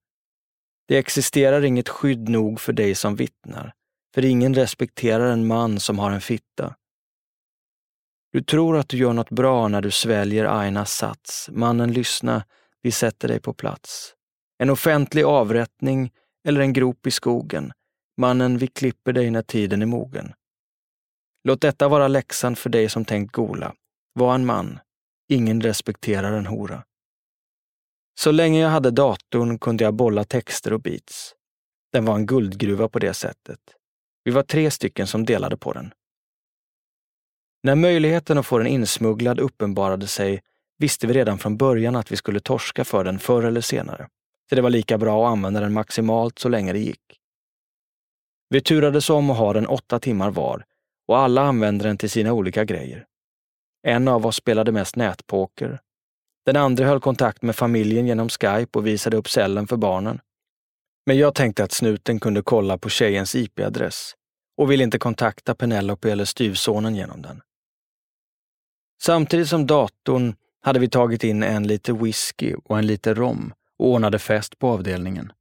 Det 0.88 0.98
existerar 0.98 1.66
inget 1.66 1.90
skydd 1.90 2.30
nog 2.30 2.60
för 2.60 2.74
dig 2.74 2.96
som 2.96 3.16
vittnar. 3.16 3.74
För 4.14 4.26
ingen 4.26 4.54
respekterar 4.54 5.32
en 5.32 5.48
man 5.48 5.80
som 5.80 6.00
har 6.00 6.12
en 6.12 6.22
fitta. 6.22 6.76
Du 8.34 8.42
tror 8.42 8.78
att 8.78 8.90
du 8.90 8.98
gör 8.98 9.14
något 9.14 9.30
bra 9.30 9.68
när 9.68 9.82
du 9.82 9.92
sväljer 9.92 10.60
Ainas 10.60 10.94
sats. 10.94 11.50
Mannen 11.52 11.94
lyssna, 11.94 12.44
vi 12.82 12.92
sätter 12.92 13.28
dig 13.28 13.40
på 13.40 13.54
plats. 13.54 14.16
En 14.58 14.70
offentlig 14.70 15.24
avrättning 15.24 16.12
eller 16.48 16.62
en 16.62 16.74
grop 16.74 17.08
i 17.08 17.12
skogen. 17.12 17.72
Mannen, 18.18 18.58
vi 18.58 18.68
klipper 18.68 19.14
dig 19.14 19.32
när 19.32 19.42
tiden 19.42 19.82
är 19.82 19.86
mogen. 19.86 20.34
Låt 21.44 21.62
detta 21.62 21.88
vara 21.88 22.08
läxan 22.08 22.56
för 22.56 22.70
dig 22.70 22.90
som 22.90 23.06
tänkt 23.06 23.32
gola. 23.32 23.74
Var 24.14 24.36
en 24.36 24.46
man. 24.46 24.80
Ingen 25.30 25.62
respekterar 25.62 26.34
en 26.34 26.46
hora. 26.46 26.84
Så 28.20 28.32
länge 28.32 28.60
jag 28.60 28.70
hade 28.70 28.92
datorn 28.92 29.60
kunde 29.60 29.84
jag 29.84 29.94
bolla 29.94 30.24
texter 30.24 30.74
och 30.74 30.82
beats. 30.82 31.36
Den 31.92 32.06
var 32.06 32.16
en 32.16 32.26
guldgruva 32.26 32.90
på 32.90 33.00
det 33.00 33.14
sättet. 33.14 33.60
Vi 34.24 34.32
var 34.32 34.44
tre 34.44 34.72
stycken 34.72 35.08
som 35.08 35.26
delade 35.26 35.58
på 35.58 35.74
den. 35.74 35.94
När 37.64 37.76
möjligheten 37.76 38.38
att 38.38 38.46
få 38.46 38.58
den 38.58 38.68
insmugglad 38.68 39.40
uppenbarade 39.40 40.08
sig 40.08 40.42
visste 40.78 41.08
vi 41.08 41.14
redan 41.14 41.40
från 41.40 41.58
början 41.58 41.96
att 41.96 42.12
vi 42.12 42.16
skulle 42.16 42.40
torska 42.40 42.86
för 42.86 43.04
den 43.04 43.20
förr 43.20 43.44
eller 43.44 43.62
senare. 43.62 44.08
Så 44.50 44.56
det 44.56 44.62
var 44.62 44.70
lika 44.70 44.98
bra 44.98 45.26
att 45.28 45.32
använda 45.32 45.60
den 45.60 45.74
maximalt 45.74 46.40
så 46.40 46.50
länge 46.50 46.74
det 46.74 46.80
gick. 46.80 47.20
Vi 48.50 48.62
turades 48.62 49.10
om 49.10 49.30
att 49.30 49.38
ha 49.38 49.54
den 49.54 49.68
åtta 49.68 50.00
timmar 50.00 50.32
var 50.32 50.66
och 51.08 51.18
alla 51.18 51.42
använde 51.42 51.84
den 51.84 51.98
till 51.98 52.10
sina 52.10 52.34
olika 52.34 52.64
grejer. 52.64 53.06
En 53.88 54.08
av 54.08 54.26
oss 54.26 54.36
spelade 54.36 54.72
mest 54.72 54.96
nätpoker. 54.96 55.80
Den 56.46 56.56
andra 56.56 56.86
höll 56.86 57.00
kontakt 57.00 57.42
med 57.42 57.56
familjen 57.56 58.08
genom 58.08 58.30
Skype 58.30 58.80
och 58.80 58.88
visade 58.88 59.18
upp 59.18 59.30
cellen 59.30 59.68
för 59.68 59.78
barnen. 59.78 60.20
Men 61.06 61.18
jag 61.18 61.36
tänkte 61.36 61.64
att 61.64 61.72
snuten 61.72 62.20
kunde 62.20 62.42
kolla 62.42 62.78
på 62.78 62.90
tjejens 62.90 63.36
IP-adress 63.36 64.16
och 64.58 64.72
ville 64.72 64.84
inte 64.84 65.00
kontakta 65.00 65.56
Penelope 65.56 66.12
eller 66.12 66.26
styvsonen 66.26 66.96
genom 66.96 67.22
den. 67.22 67.42
Samtidigt 69.02 69.50
som 69.50 69.68
datorn 69.68 70.36
hade 70.62 70.80
vi 70.80 70.90
tagit 70.90 71.24
in 71.24 71.44
en 71.44 71.68
liter 71.68 71.94
whisky 71.94 72.54
och 72.54 72.78
en 72.78 72.88
liter 72.88 73.16
rom 73.16 73.54
och 73.78 73.88
ordnade 73.88 74.20
fest 74.20 74.60
på 74.60 74.68
avdelningen. 74.68 75.32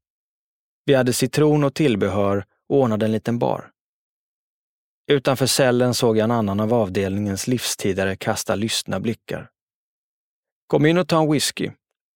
Vi 0.85 0.95
hade 0.95 1.13
citron 1.13 1.65
och 1.65 1.75
tillbehör 1.75 2.45
och 2.69 2.77
ordnade 2.77 3.07
en 3.07 3.13
liten 3.13 3.39
bar. 3.39 3.71
Utanför 5.07 5.47
cellen 5.47 5.95
såg 5.95 6.17
jag 6.17 6.25
en 6.25 6.31
annan 6.31 6.61
av 6.61 6.75
avdelningens 6.75 7.47
livstidare 7.47 8.17
kasta 8.17 8.55
lystna 8.55 9.01
blickar. 9.01 9.51
Kom 10.67 10.87
in 10.87 10.99
och 10.99 11.09
ta 11.09 11.23
en 11.23 11.33
whisky, 11.33 11.71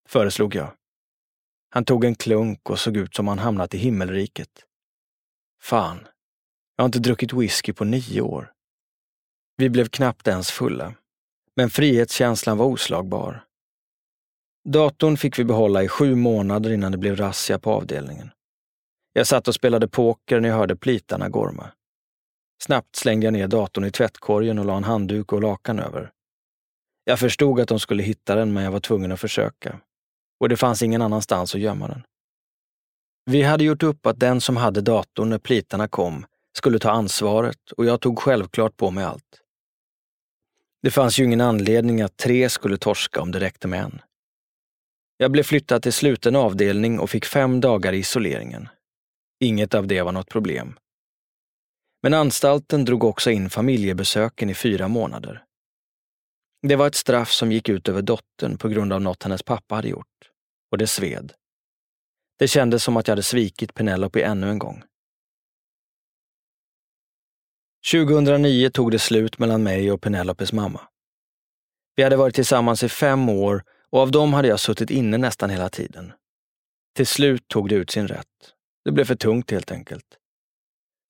föreslog 0.09 0.54
jag. 0.54 0.72
Han 1.77 1.85
tog 1.85 2.05
en 2.05 2.15
klunk 2.15 2.71
och 2.71 2.79
såg 2.79 2.97
ut 2.97 3.15
som 3.15 3.29
han 3.29 3.39
hamnat 3.39 3.75
i 3.75 3.79
himmelriket. 3.79 4.49
Fan, 5.62 6.09
jag 6.77 6.83
har 6.83 6.87
inte 6.87 6.99
druckit 6.99 7.33
whisky 7.33 7.73
på 7.73 7.85
nio 7.85 8.21
år. 8.21 8.53
Vi 9.57 9.71
blev 9.71 9.89
knappt 9.89 10.29
ens 10.29 10.51
fulla, 10.51 10.95
men 11.57 11.71
frihetskänslan 11.71 12.59
var 12.59 12.67
oslagbar. 12.67 13.45
Datorn 14.69 15.17
fick 15.17 15.39
vi 15.39 15.45
behålla 15.45 15.83
i 15.83 15.89
sju 15.89 16.15
månader 16.15 16.71
innan 16.71 16.93
det 16.93 16.99
blev 16.99 17.17
razzia 17.17 17.59
på 17.59 17.73
avdelningen. 17.73 18.31
Jag 19.12 19.27
satt 19.27 19.49
och 19.49 19.55
spelade 19.55 19.89
poker 19.89 20.41
när 20.41 20.49
jag 20.49 20.57
hörde 20.57 20.77
plitarna 20.77 21.29
gorma. 21.29 21.73
Snabbt 22.62 22.97
slängde 22.97 23.27
jag 23.27 23.33
ner 23.33 23.49
datorn 23.49 23.85
i 23.85 23.91
tvättkorgen 23.91 24.59
och 24.59 24.65
la 24.65 24.77
en 24.77 24.85
handduk 24.85 25.33
och 25.33 25.43
lakan 25.43 25.79
över. 25.79 26.12
Jag 27.05 27.19
förstod 27.19 27.61
att 27.61 27.69
de 27.69 27.81
skulle 27.81 28.03
hitta 28.03 28.35
den, 28.35 28.53
men 28.53 28.65
jag 28.65 28.71
var 28.71 28.81
tvungen 28.81 29.12
att 29.12 29.21
försöka. 29.21 29.81
Och 30.40 30.49
det 30.49 30.57
fanns 30.57 30.83
ingen 30.83 31.03
annanstans 31.03 31.55
att 31.55 31.61
gömma 31.61 31.88
den. 31.88 32.03
Vi 33.31 33.42
hade 33.42 33.64
gjort 33.64 33.83
upp 33.83 34.07
att 34.07 34.20
den 34.20 34.40
som 34.40 34.57
hade 34.57 34.81
datorn 34.81 35.31
när 35.31 35.38
plitarna 35.38 35.88
kom 35.88 36.27
skulle 36.57 36.79
ta 36.79 36.90
ansvaret 36.90 37.72
och 37.77 37.85
jag 37.85 38.01
tog 38.01 38.18
självklart 38.18 38.77
på 38.77 38.90
mig 38.90 39.05
allt. 39.05 39.42
Det 40.83 40.90
fanns 40.90 41.18
ju 41.18 41.25
ingen 41.25 41.40
anledning 41.40 42.03
att 42.03 42.16
tre 42.16 42.49
skulle 42.49 42.79
torska 42.79 43.20
om 43.20 43.33
det 43.33 43.40
räckte 43.40 43.68
med 43.68 43.81
en. 43.81 44.01
Jag 45.16 45.31
blev 45.31 45.42
flyttad 45.42 45.83
till 45.83 45.92
sluten 45.92 46.37
avdelning 46.37 46.99
och 46.99 47.11
fick 47.11 47.25
fem 47.25 47.61
dagar 47.61 47.92
i 47.92 47.99
isoleringen. 47.99 48.68
Inget 49.40 49.75
av 49.75 49.87
det 49.87 50.03
var 50.03 50.12
något 50.12 50.29
problem. 50.29 50.79
Men 52.03 52.14
anstalten 52.14 52.85
drog 52.85 53.05
också 53.05 53.31
in 53.31 53.51
familjebesöken 53.51 54.51
i 54.51 54.55
fyra 54.55 54.88
månader. 54.88 55.45
Det 56.62 56.77
var 56.77 56.87
ett 56.87 56.95
straff 56.95 57.31
som 57.31 57.53
gick 57.53 57.69
ut 57.69 57.88
över 57.88 58.03
dottern 58.03 58.59
på 58.59 58.69
grund 58.69 58.92
av 58.92 59.01
något 59.01 59.23
hennes 59.23 59.42
pappa 59.42 59.75
hade 59.75 59.88
gjort. 59.88 60.31
Och 60.71 60.79
det 60.79 60.87
sved. 60.87 61.33
Det 62.38 62.49
kändes 62.49 62.85
som 62.85 62.97
att 62.97 63.09
jag 63.09 63.12
hade 63.12 63.23
svikit 63.23 63.75
Penelope 63.75 64.23
ännu 64.23 64.51
en 64.51 64.59
gång. 64.59 64.83
2009 67.92 68.71
tog 68.71 68.90
det 68.90 68.99
slut 68.99 69.38
mellan 69.38 69.62
mig 69.62 69.92
och 69.92 70.01
Penelopes 70.01 70.53
mamma. 70.53 70.81
Vi 71.97 72.03
hade 72.03 72.16
varit 72.16 72.35
tillsammans 72.35 72.83
i 72.83 72.88
fem 72.88 73.29
år 73.29 73.64
och 73.90 74.01
av 74.01 74.11
dem 74.11 74.33
hade 74.33 74.49
jag 74.49 74.61
suttit 74.61 74.90
inne 74.90 75.19
nästan 75.19 75.51
hela 75.51 75.69
tiden. 75.69 76.12
Till 76.97 77.07
slut 77.07 77.49
tog 77.49 77.69
det 77.69 77.75
ut 77.75 77.90
sin 77.90 78.09
rätt. 78.09 78.55
Det 78.85 78.92
blev 78.92 79.05
för 79.05 79.14
tungt 79.14 79.51
helt 79.51 79.73
enkelt. 79.73 80.07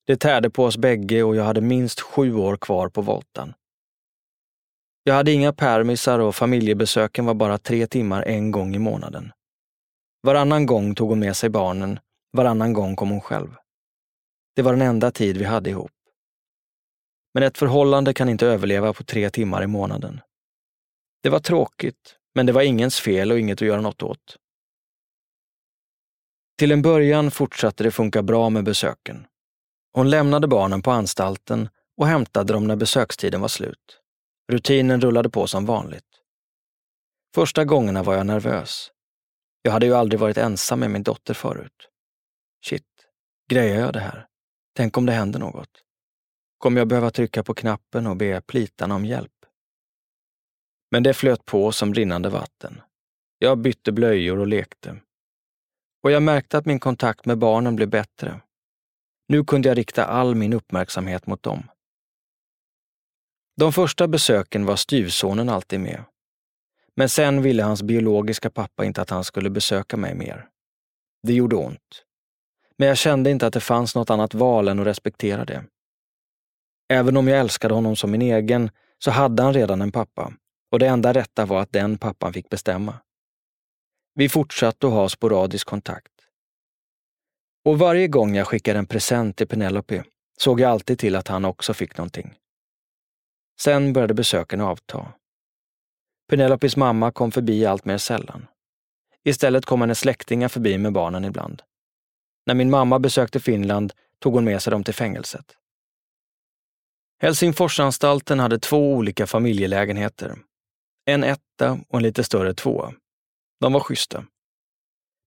Det 0.06 0.16
tärde 0.16 0.50
på 0.50 0.64
oss 0.64 0.76
bägge 0.76 1.22
och 1.22 1.36
jag 1.36 1.44
hade 1.44 1.60
minst 1.60 2.00
sju 2.00 2.34
år 2.34 2.56
kvar 2.56 2.88
på 2.88 3.02
voltan. 3.02 3.54
Jag 5.08 5.14
hade 5.14 5.32
inga 5.32 5.52
permisar 5.52 6.18
och 6.18 6.36
familjebesöken 6.36 7.24
var 7.24 7.34
bara 7.34 7.58
tre 7.58 7.86
timmar 7.86 8.22
en 8.22 8.50
gång 8.50 8.74
i 8.74 8.78
månaden. 8.78 9.32
Varannan 10.22 10.66
gång 10.66 10.94
tog 10.94 11.08
hon 11.08 11.18
med 11.18 11.36
sig 11.36 11.50
barnen, 11.50 11.98
varannan 12.32 12.72
gång 12.72 12.96
kom 12.96 13.10
hon 13.10 13.20
själv. 13.20 13.48
Det 14.56 14.62
var 14.62 14.72
den 14.72 14.82
enda 14.82 15.10
tid 15.10 15.36
vi 15.36 15.44
hade 15.44 15.70
ihop. 15.70 15.92
Men 17.34 17.42
ett 17.42 17.58
förhållande 17.58 18.14
kan 18.14 18.28
inte 18.28 18.46
överleva 18.46 18.92
på 18.92 19.04
tre 19.04 19.30
timmar 19.30 19.62
i 19.62 19.66
månaden. 19.66 20.20
Det 21.22 21.28
var 21.28 21.40
tråkigt, 21.40 22.16
men 22.34 22.46
det 22.46 22.52
var 22.52 22.62
ingens 22.62 23.00
fel 23.00 23.32
och 23.32 23.38
inget 23.38 23.62
att 23.62 23.68
göra 23.68 23.80
något 23.80 24.02
åt. 24.02 24.36
Till 26.58 26.72
en 26.72 26.82
början 26.82 27.30
fortsatte 27.30 27.84
det 27.84 27.90
funka 27.90 28.22
bra 28.22 28.50
med 28.50 28.64
besöken. 28.64 29.26
Hon 29.92 30.10
lämnade 30.10 30.48
barnen 30.48 30.82
på 30.82 30.90
anstalten 30.90 31.68
och 31.96 32.06
hämtade 32.06 32.52
dem 32.52 32.66
när 32.66 32.76
besökstiden 32.76 33.40
var 33.40 33.48
slut. 33.48 34.00
Rutinen 34.52 35.00
rullade 35.00 35.30
på 35.30 35.46
som 35.46 35.66
vanligt. 35.66 36.22
Första 37.34 37.64
gångerna 37.64 38.02
var 38.02 38.14
jag 38.14 38.26
nervös. 38.26 38.90
Jag 39.62 39.72
hade 39.72 39.86
ju 39.86 39.94
aldrig 39.94 40.20
varit 40.20 40.36
ensam 40.36 40.80
med 40.80 40.90
min 40.90 41.02
dotter 41.02 41.34
förut. 41.34 41.88
Shit, 42.64 42.82
grejar 43.50 43.80
jag 43.80 43.92
det 43.92 44.00
här? 44.00 44.26
Tänk 44.76 44.96
om 44.96 45.06
det 45.06 45.12
händer 45.12 45.38
något? 45.38 45.70
Kommer 46.58 46.80
jag 46.80 46.88
behöva 46.88 47.10
trycka 47.10 47.42
på 47.42 47.54
knappen 47.54 48.06
och 48.06 48.16
be 48.16 48.40
plitarna 48.40 48.94
om 48.94 49.04
hjälp? 49.04 49.32
Men 50.90 51.02
det 51.02 51.14
flöt 51.14 51.44
på 51.44 51.72
som 51.72 51.94
rinnande 51.94 52.28
vatten. 52.28 52.80
Jag 53.38 53.58
bytte 53.58 53.92
blöjor 53.92 54.38
och 54.38 54.46
lekte. 54.46 55.00
Och 56.02 56.10
jag 56.10 56.22
märkte 56.22 56.58
att 56.58 56.66
min 56.66 56.80
kontakt 56.80 57.26
med 57.26 57.38
barnen 57.38 57.76
blev 57.76 57.88
bättre. 57.88 58.40
Nu 59.28 59.44
kunde 59.44 59.68
jag 59.68 59.78
rikta 59.78 60.04
all 60.04 60.34
min 60.34 60.52
uppmärksamhet 60.52 61.26
mot 61.26 61.42
dem. 61.42 61.68
De 63.56 63.72
första 63.72 64.08
besöken 64.08 64.66
var 64.66 64.76
styvsonen 64.76 65.48
alltid 65.48 65.80
med. 65.80 66.04
Men 66.96 67.08
sen 67.08 67.42
ville 67.42 67.62
hans 67.62 67.82
biologiska 67.82 68.50
pappa 68.50 68.84
inte 68.84 69.02
att 69.02 69.10
han 69.10 69.24
skulle 69.24 69.50
besöka 69.50 69.96
mig 69.96 70.14
mer. 70.14 70.48
Det 71.22 71.32
gjorde 71.32 71.56
ont. 71.56 72.04
Men 72.78 72.88
jag 72.88 72.98
kände 72.98 73.30
inte 73.30 73.46
att 73.46 73.52
det 73.52 73.60
fanns 73.60 73.94
något 73.94 74.10
annat 74.10 74.34
val 74.34 74.68
än 74.68 74.80
att 74.80 74.86
respektera 74.86 75.44
det. 75.44 75.64
Även 76.88 77.16
om 77.16 77.28
jag 77.28 77.40
älskade 77.40 77.74
honom 77.74 77.96
som 77.96 78.10
min 78.10 78.22
egen 78.22 78.70
så 78.98 79.10
hade 79.10 79.42
han 79.42 79.54
redan 79.54 79.82
en 79.82 79.92
pappa 79.92 80.32
och 80.72 80.78
det 80.78 80.86
enda 80.86 81.12
rätta 81.12 81.46
var 81.46 81.60
att 81.60 81.72
den 81.72 81.98
pappan 81.98 82.32
fick 82.32 82.48
bestämma. 82.48 82.94
Vi 84.14 84.28
fortsatte 84.28 84.86
att 84.86 84.92
ha 84.92 85.08
sporadisk 85.08 85.66
kontakt. 85.66 86.12
Och 87.64 87.78
varje 87.78 88.08
gång 88.08 88.36
jag 88.36 88.46
skickade 88.46 88.78
en 88.78 88.86
present 88.86 89.36
till 89.36 89.46
Penelope 89.48 90.04
såg 90.38 90.60
jag 90.60 90.70
alltid 90.70 90.98
till 90.98 91.16
att 91.16 91.28
han 91.28 91.44
också 91.44 91.74
fick 91.74 91.96
någonting. 91.96 92.34
Sen 93.60 93.92
började 93.92 94.14
besöken 94.14 94.60
avta. 94.60 95.12
Penelopes 96.28 96.76
mamma 96.76 97.12
kom 97.12 97.32
förbi 97.32 97.66
allt 97.66 97.84
mer 97.84 97.98
sällan. 97.98 98.46
Istället 99.24 99.64
kom 99.64 99.80
hennes 99.80 99.98
släktingar 99.98 100.48
förbi 100.48 100.78
med 100.78 100.92
barnen 100.92 101.24
ibland. 101.24 101.62
När 102.46 102.54
min 102.54 102.70
mamma 102.70 102.98
besökte 102.98 103.40
Finland 103.40 103.92
tog 104.18 104.34
hon 104.34 104.44
med 104.44 104.62
sig 104.62 104.70
dem 104.70 104.84
till 104.84 104.94
fängelset. 104.94 105.56
Helsingforsanstalten 107.18 108.38
hade 108.38 108.58
två 108.58 108.92
olika 108.92 109.26
familjelägenheter. 109.26 110.38
En 111.04 111.24
etta 111.24 111.78
och 111.88 111.98
en 111.98 112.02
lite 112.02 112.24
större 112.24 112.54
tvåa. 112.54 112.92
De 113.60 113.72
var 113.72 113.80
schyssta. 113.80 114.24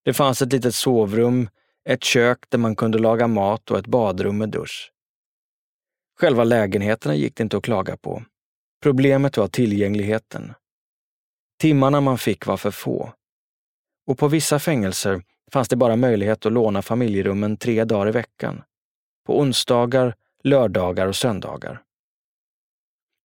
Det 0.05 0.13
fanns 0.13 0.41
ett 0.41 0.53
litet 0.53 0.75
sovrum, 0.75 1.49
ett 1.89 2.03
kök 2.03 2.39
där 2.49 2.57
man 2.57 2.75
kunde 2.75 2.99
laga 2.99 3.27
mat 3.27 3.71
och 3.71 3.79
ett 3.79 3.87
badrum 3.87 4.37
med 4.37 4.49
dusch. 4.49 4.91
Själva 6.19 6.43
lägenheterna 6.43 7.15
gick 7.15 7.35
det 7.35 7.43
inte 7.43 7.57
att 7.57 7.63
klaga 7.63 7.97
på. 7.97 8.23
Problemet 8.83 9.37
var 9.37 9.47
tillgängligheten. 9.47 10.53
Timmarna 11.61 12.01
man 12.01 12.17
fick 12.17 12.45
var 12.45 12.57
för 12.57 12.71
få. 12.71 13.13
Och 14.07 14.17
på 14.17 14.27
vissa 14.27 14.59
fängelser 14.59 15.23
fanns 15.51 15.67
det 15.67 15.75
bara 15.75 15.95
möjlighet 15.95 16.45
att 16.45 16.53
låna 16.53 16.81
familjerummen 16.81 17.57
tre 17.57 17.83
dagar 17.83 18.07
i 18.07 18.11
veckan. 18.11 18.63
På 19.25 19.39
onsdagar, 19.39 20.15
lördagar 20.43 21.07
och 21.07 21.15
söndagar. 21.15 21.81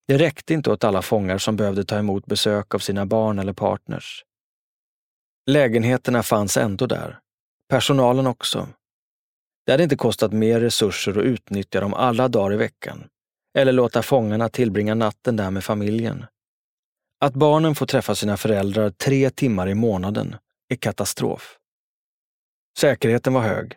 Det 0.07 0.17
räckte 0.17 0.53
inte 0.53 0.71
åt 0.71 0.83
alla 0.83 1.01
fångar 1.01 1.37
som 1.37 1.55
behövde 1.55 1.83
ta 1.83 1.97
emot 1.97 2.25
besök 2.25 2.75
av 2.75 2.79
sina 2.79 3.05
barn 3.05 3.39
eller 3.39 3.53
partners. 3.53 4.25
Lägenheterna 5.45 6.23
fanns 6.23 6.57
ändå 6.57 6.85
där. 6.85 7.19
Personalen 7.69 8.27
också. 8.27 8.67
Det 9.65 9.71
hade 9.71 9.83
inte 9.83 9.95
kostat 9.95 10.33
mer 10.33 10.59
resurser 10.59 11.11
att 11.11 11.25
utnyttja 11.25 11.79
dem 11.79 11.93
alla 11.93 12.27
dagar 12.27 12.53
i 12.53 12.57
veckan. 12.57 13.07
Eller 13.57 13.71
låta 13.71 14.01
fångarna 14.01 14.49
tillbringa 14.49 14.95
natten 14.95 15.35
där 15.35 15.51
med 15.51 15.63
familjen. 15.63 16.25
Att 17.19 17.33
barnen 17.33 17.75
får 17.75 17.85
träffa 17.85 18.15
sina 18.15 18.37
föräldrar 18.37 18.89
tre 18.89 19.29
timmar 19.29 19.69
i 19.69 19.73
månaden 19.73 20.35
är 20.69 20.75
katastrof. 20.75 21.57
Säkerheten 22.77 23.33
var 23.33 23.41
hög. 23.41 23.73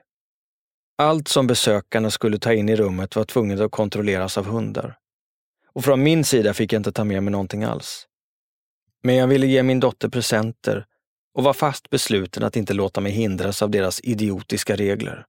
Allt 0.98 1.29
som 1.29 1.46
besökarna 1.46 2.11
skulle 2.11 2.38
ta 2.38 2.53
in 2.53 2.68
i 2.68 2.77
rummet 2.77 3.16
var 3.16 3.24
tvunget 3.24 3.61
att 3.61 3.70
kontrolleras 3.70 4.38
av 4.38 4.46
hundar. 4.46 4.98
Och 5.72 5.85
från 5.85 6.03
min 6.03 6.24
sida 6.24 6.55
fick 6.55 6.72
jag 6.72 6.81
inte 6.81 6.92
ta 6.92 7.05
med 7.05 7.22
mig 7.22 7.33
någonting 7.33 7.64
alls. 7.64 8.07
Men 9.03 9.14
jag 9.14 9.27
ville 9.27 9.46
ge 9.46 9.62
min 9.62 9.81
dotter 9.81 10.09
presenter 10.09 10.87
och 11.35 11.44
var 11.44 11.53
fast 11.53 11.90
besluten 11.90 12.44
att 12.44 12.57
inte 12.57 12.74
låta 12.74 13.01
mig 13.01 13.12
hindras 13.12 13.62
av 13.62 13.70
deras 13.70 14.01
idiotiska 14.01 14.77
regler. 14.77 15.27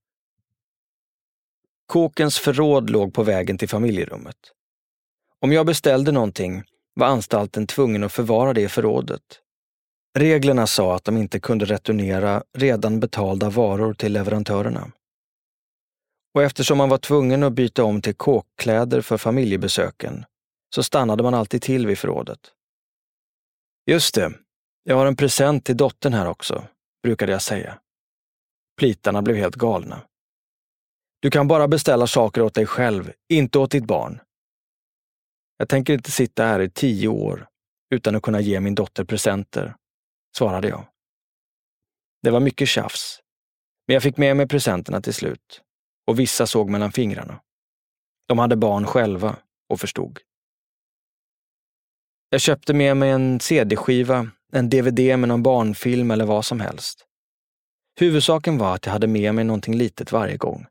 Kåkens 1.89 2.39
förråd 2.39 2.89
låg 2.89 3.13
på 3.13 3.23
vägen 3.23 3.57
till 3.57 3.69
familjerummet. 3.69 4.35
Om 5.39 5.51
jag 5.51 5.65
beställde 5.65 6.11
någonting 6.11 6.63
var 6.93 7.07
anstalten 7.07 7.67
tvungen 7.67 8.03
att 8.03 8.13
förvara 8.13 8.53
det 8.53 8.61
i 8.61 8.69
förrådet. 8.69 9.21
Reglerna 10.17 10.67
sa 10.67 10.95
att 10.95 11.03
de 11.03 11.17
inte 11.17 11.39
kunde 11.39 11.65
returnera 11.65 12.43
redan 12.57 12.99
betalda 12.99 13.49
varor 13.49 13.93
till 13.93 14.13
leverantörerna. 14.13 14.91
Och 16.33 16.43
eftersom 16.43 16.77
man 16.77 16.89
var 16.89 16.97
tvungen 16.97 17.43
att 17.43 17.53
byta 17.53 17.83
om 17.83 18.01
till 18.01 18.15
kåkkläder 18.15 19.01
för 19.01 19.17
familjebesöken 19.17 20.25
så 20.75 20.83
stannade 20.83 21.23
man 21.23 21.33
alltid 21.33 21.61
till 21.61 21.87
vid 21.87 21.97
förrådet. 21.97 22.39
Just 23.85 24.15
det, 24.15 24.33
jag 24.83 24.95
har 24.95 25.05
en 25.05 25.15
present 25.15 25.65
till 25.65 25.77
dottern 25.77 26.13
här 26.13 26.27
också, 26.27 26.63
brukade 27.03 27.31
jag 27.31 27.41
säga. 27.41 27.79
Plitarna 28.77 29.21
blev 29.21 29.35
helt 29.35 29.55
galna. 29.55 30.01
Du 31.19 31.31
kan 31.31 31.47
bara 31.47 31.67
beställa 31.67 32.07
saker 32.07 32.41
åt 32.41 32.53
dig 32.53 32.65
själv, 32.65 33.11
inte 33.29 33.59
åt 33.59 33.71
ditt 33.71 33.85
barn. 33.85 34.21
Jag 35.57 35.69
tänker 35.69 35.93
inte 35.93 36.11
sitta 36.11 36.45
här 36.45 36.59
i 36.59 36.69
tio 36.69 37.07
år 37.07 37.47
utan 37.93 38.15
att 38.15 38.23
kunna 38.23 38.41
ge 38.41 38.59
min 38.59 38.75
dotter 38.75 39.03
presenter, 39.03 39.75
svarade 40.37 40.67
jag. 40.67 40.87
Det 42.23 42.31
var 42.31 42.39
mycket 42.39 42.67
tjafs, 42.67 43.21
men 43.87 43.93
jag 43.93 44.03
fick 44.03 44.17
med 44.17 44.37
mig 44.37 44.47
presenterna 44.47 45.01
till 45.01 45.13
slut 45.13 45.61
och 46.07 46.19
vissa 46.19 46.47
såg 46.47 46.69
mellan 46.69 46.91
fingrarna. 46.91 47.41
De 48.27 48.39
hade 48.39 48.55
barn 48.55 48.85
själva 48.85 49.37
och 49.69 49.79
förstod. 49.79 50.19
Jag 52.29 52.41
köpte 52.41 52.73
med 52.73 52.97
mig 52.97 53.09
en 53.09 53.39
CD-skiva, 53.39 54.31
en 54.51 54.69
DVD 54.69 54.99
med 54.99 55.27
någon 55.27 55.43
barnfilm 55.43 56.11
eller 56.11 56.25
vad 56.25 56.45
som 56.45 56.59
helst. 56.59 57.05
Huvudsaken 57.99 58.57
var 58.57 58.75
att 58.75 58.85
jag 58.85 58.93
hade 58.93 59.07
med 59.07 59.35
mig 59.35 59.43
någonting 59.43 59.75
litet 59.75 60.11
varje 60.11 60.37
gång. 60.37 60.65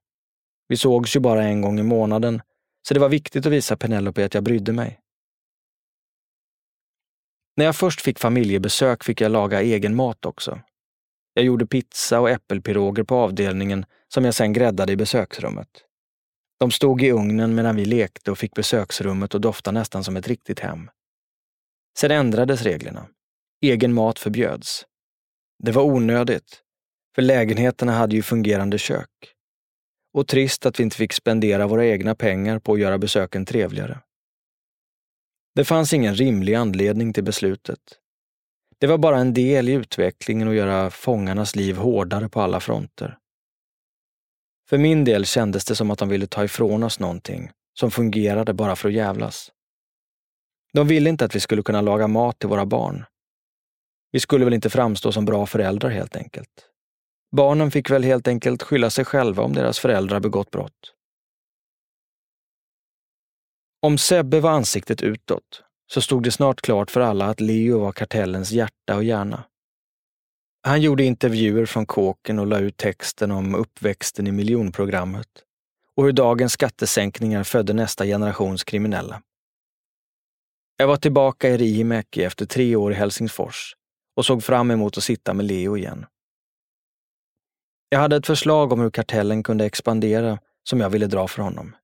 Vi 0.68 0.76
sågs 0.76 1.16
ju 1.16 1.20
bara 1.20 1.44
en 1.44 1.61
gång 1.61 1.81
i 1.81 1.83
månaden, 1.83 2.42
så 2.88 2.94
det 2.94 3.00
var 3.00 3.09
viktigt 3.09 3.46
att 3.46 3.52
visa 3.52 3.76
Penelope 3.76 4.24
att 4.24 4.35
jag 4.35 4.44
brydde 4.44 4.72
mig. 4.72 5.00
När 7.57 7.64
jag 7.64 7.76
först 7.76 8.00
fick 8.00 8.18
familjebesök 8.18 9.04
fick 9.04 9.20
jag 9.20 9.33
laga 9.33 9.62
egen 9.62 9.94
mat 9.94 10.26
också. 10.26 10.61
Jag 11.35 11.44
gjorde 11.44 11.66
pizza 11.66 12.20
och 12.20 12.31
äppelpiroger 12.31 13.02
på 13.02 13.14
avdelningen 13.14 13.87
som 14.09 14.24
jag 14.24 14.35
sen 14.35 14.52
gräddade 14.52 14.92
i 14.92 14.96
besöksrummet. 14.96 15.68
De 16.59 16.70
stod 16.70 17.02
i 17.02 17.11
ugnen 17.11 17.54
medan 17.54 17.76
vi 17.76 17.85
lekte 17.85 18.31
och 18.31 18.38
fick 18.38 18.54
besöksrummet 18.54 19.35
att 19.35 19.42
dofta 19.42 19.70
nästan 19.70 20.04
som 20.04 20.16
ett 20.16 20.28
riktigt 20.28 20.61
hem. 20.61 20.90
Sen 21.98 22.11
ändrades 22.11 22.62
reglerna. 22.62 23.07
Egen 23.61 23.92
mat 23.92 24.18
förbjöds. 24.18 24.87
Det 25.64 25.72
var 25.72 25.83
onödigt, 25.83 26.62
för 27.14 27.22
lägenheterna 27.22 27.92
hade 27.92 28.16
ju 28.16 28.22
fungerande 28.22 28.78
kök. 28.78 29.38
Och 30.12 30.28
trist 30.28 30.66
att 30.66 30.80
vi 30.80 30.84
inte 30.84 30.96
fick 30.96 31.12
spendera 31.12 31.66
våra 31.66 31.86
egna 31.86 32.14
pengar 32.14 32.58
på 32.58 32.72
att 32.72 32.80
göra 32.80 32.98
besöken 32.98 33.44
trevligare. 33.44 34.00
Det 35.54 35.64
fanns 35.64 35.92
ingen 35.92 36.14
rimlig 36.14 36.54
anledning 36.54 37.12
till 37.12 37.24
beslutet. 37.24 37.80
Det 38.78 38.86
var 38.86 38.98
bara 38.98 39.18
en 39.18 39.34
del 39.34 39.68
i 39.68 39.72
utvecklingen 39.72 40.48
att 40.48 40.54
göra 40.54 40.90
fångarnas 40.90 41.56
liv 41.56 41.76
hårdare 41.76 42.28
på 42.28 42.40
alla 42.40 42.60
fronter. 42.60 43.18
För 44.68 44.78
min 44.78 45.04
del 45.04 45.24
kändes 45.24 45.64
det 45.64 45.74
som 45.74 45.90
att 45.90 45.98
de 45.98 46.08
ville 46.08 46.26
ta 46.26 46.44
ifrån 46.44 46.82
oss 46.82 47.00
någonting 47.00 47.50
som 47.78 47.90
fungerade 47.90 48.52
bara 48.52 48.76
för 48.76 48.88
att 48.88 48.94
jävlas. 48.94 49.52
De 50.72 50.88
ville 50.88 51.10
inte 51.10 51.24
att 51.24 51.34
vi 51.34 51.40
skulle 51.40 51.62
kunna 51.62 51.80
laga 51.80 52.08
mat 52.08 52.38
till 52.38 52.48
våra 52.48 52.66
barn. 52.66 53.04
Vi 54.12 54.20
skulle 54.20 54.44
väl 54.44 54.54
inte 54.54 54.70
framstå 54.70 55.12
som 55.12 55.24
bra 55.24 55.46
föräldrar 55.46 55.90
helt 55.90 56.16
enkelt. 56.16 56.66
Barnen 57.36 57.70
fick 57.70 57.90
väl 57.90 58.02
helt 58.02 58.28
enkelt 58.28 58.62
skylla 58.62 58.90
sig 58.90 59.04
själva 59.04 59.42
om 59.42 59.52
deras 59.52 59.78
föräldrar 59.78 60.20
begått 60.20 60.50
brott. 60.50 60.94
Om 63.82 63.98
Sebbe 63.98 64.40
var 64.40 64.50
ansiktet 64.50 65.02
utåt 65.02 65.62
så 65.92 66.00
stod 66.00 66.22
det 66.22 66.30
snart 66.30 66.60
klart 66.60 66.90
för 66.90 67.00
alla 67.00 67.26
att 67.26 67.40
Leo 67.40 67.78
var 67.78 67.92
kartellens 67.92 68.50
hjärta 68.50 68.96
och 68.96 69.04
hjärna. 69.04 69.44
Han 70.62 70.80
gjorde 70.80 71.04
intervjuer 71.04 71.66
från 71.66 71.86
kåken 71.86 72.38
och 72.38 72.46
la 72.46 72.58
ut 72.58 72.76
texten 72.76 73.30
om 73.30 73.54
uppväxten 73.54 74.26
i 74.26 74.32
miljonprogrammet 74.32 75.28
och 75.96 76.04
hur 76.04 76.12
dagens 76.12 76.52
skattesänkningar 76.52 77.44
födde 77.44 77.72
nästa 77.72 78.04
generations 78.04 78.64
kriminella. 78.64 79.22
Jag 80.76 80.86
var 80.86 80.96
tillbaka 80.96 81.48
i 81.48 81.56
Riihimäki 81.56 82.24
efter 82.24 82.46
tre 82.46 82.76
år 82.76 82.92
i 82.92 82.94
Helsingfors 82.94 83.76
och 84.16 84.26
såg 84.26 84.44
fram 84.44 84.70
emot 84.70 84.98
att 84.98 85.04
sitta 85.04 85.34
med 85.34 85.46
Leo 85.46 85.76
igen. 85.76 86.06
Jag 87.90 87.98
hade 87.98 88.16
ett 88.16 88.27
förslag 88.27 88.72
om 88.72 88.81
hur 88.81 88.90
kartellen 88.90 89.42
kunde 89.42 89.64
expandera 89.64 90.38
som 90.68 90.81
jag 90.81 90.90
ville 90.90 91.07
dra 91.07 91.29
för 91.29 91.42
honom. 91.42 91.77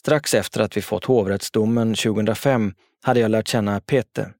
Strax 0.00 0.34
efter 0.34 0.60
att 0.60 0.76
vi 0.76 0.82
fått 0.82 1.04
hovrättsdomen 1.04 1.94
2005 1.94 2.74
hade 3.02 3.20
jag 3.20 3.30
lärt 3.30 3.48
känna 3.48 3.80
Pete. 3.80 4.30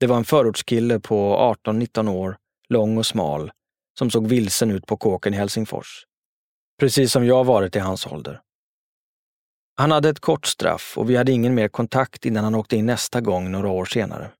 Det 0.00 0.06
var 0.06 0.16
en 0.16 0.24
förortskille 0.24 1.00
på 1.00 1.36
18-19 1.64 2.10
år, 2.10 2.36
lång 2.68 2.98
och 2.98 3.06
smal, 3.06 3.52
som 3.98 4.10
såg 4.10 4.26
vilsen 4.26 4.70
ut 4.70 4.86
på 4.86 4.96
kåken 4.96 5.34
i 5.34 5.36
Helsingfors. 5.36 6.06
Precis 6.80 7.12
som 7.12 7.26
jag 7.26 7.44
varit 7.44 7.76
i 7.76 7.78
hans 7.78 8.06
ålder. 8.06 8.40
Han 9.76 9.90
hade 9.90 10.08
ett 10.08 10.20
kort 10.20 10.46
straff 10.46 10.94
och 10.96 11.10
vi 11.10 11.16
hade 11.16 11.32
ingen 11.32 11.54
mer 11.54 11.68
kontakt 11.68 12.26
innan 12.26 12.44
han 12.44 12.54
åkte 12.54 12.76
in 12.76 12.86
nästa 12.86 13.20
gång 13.20 13.50
några 13.50 13.68
år 13.68 13.84
senare. 13.84 14.30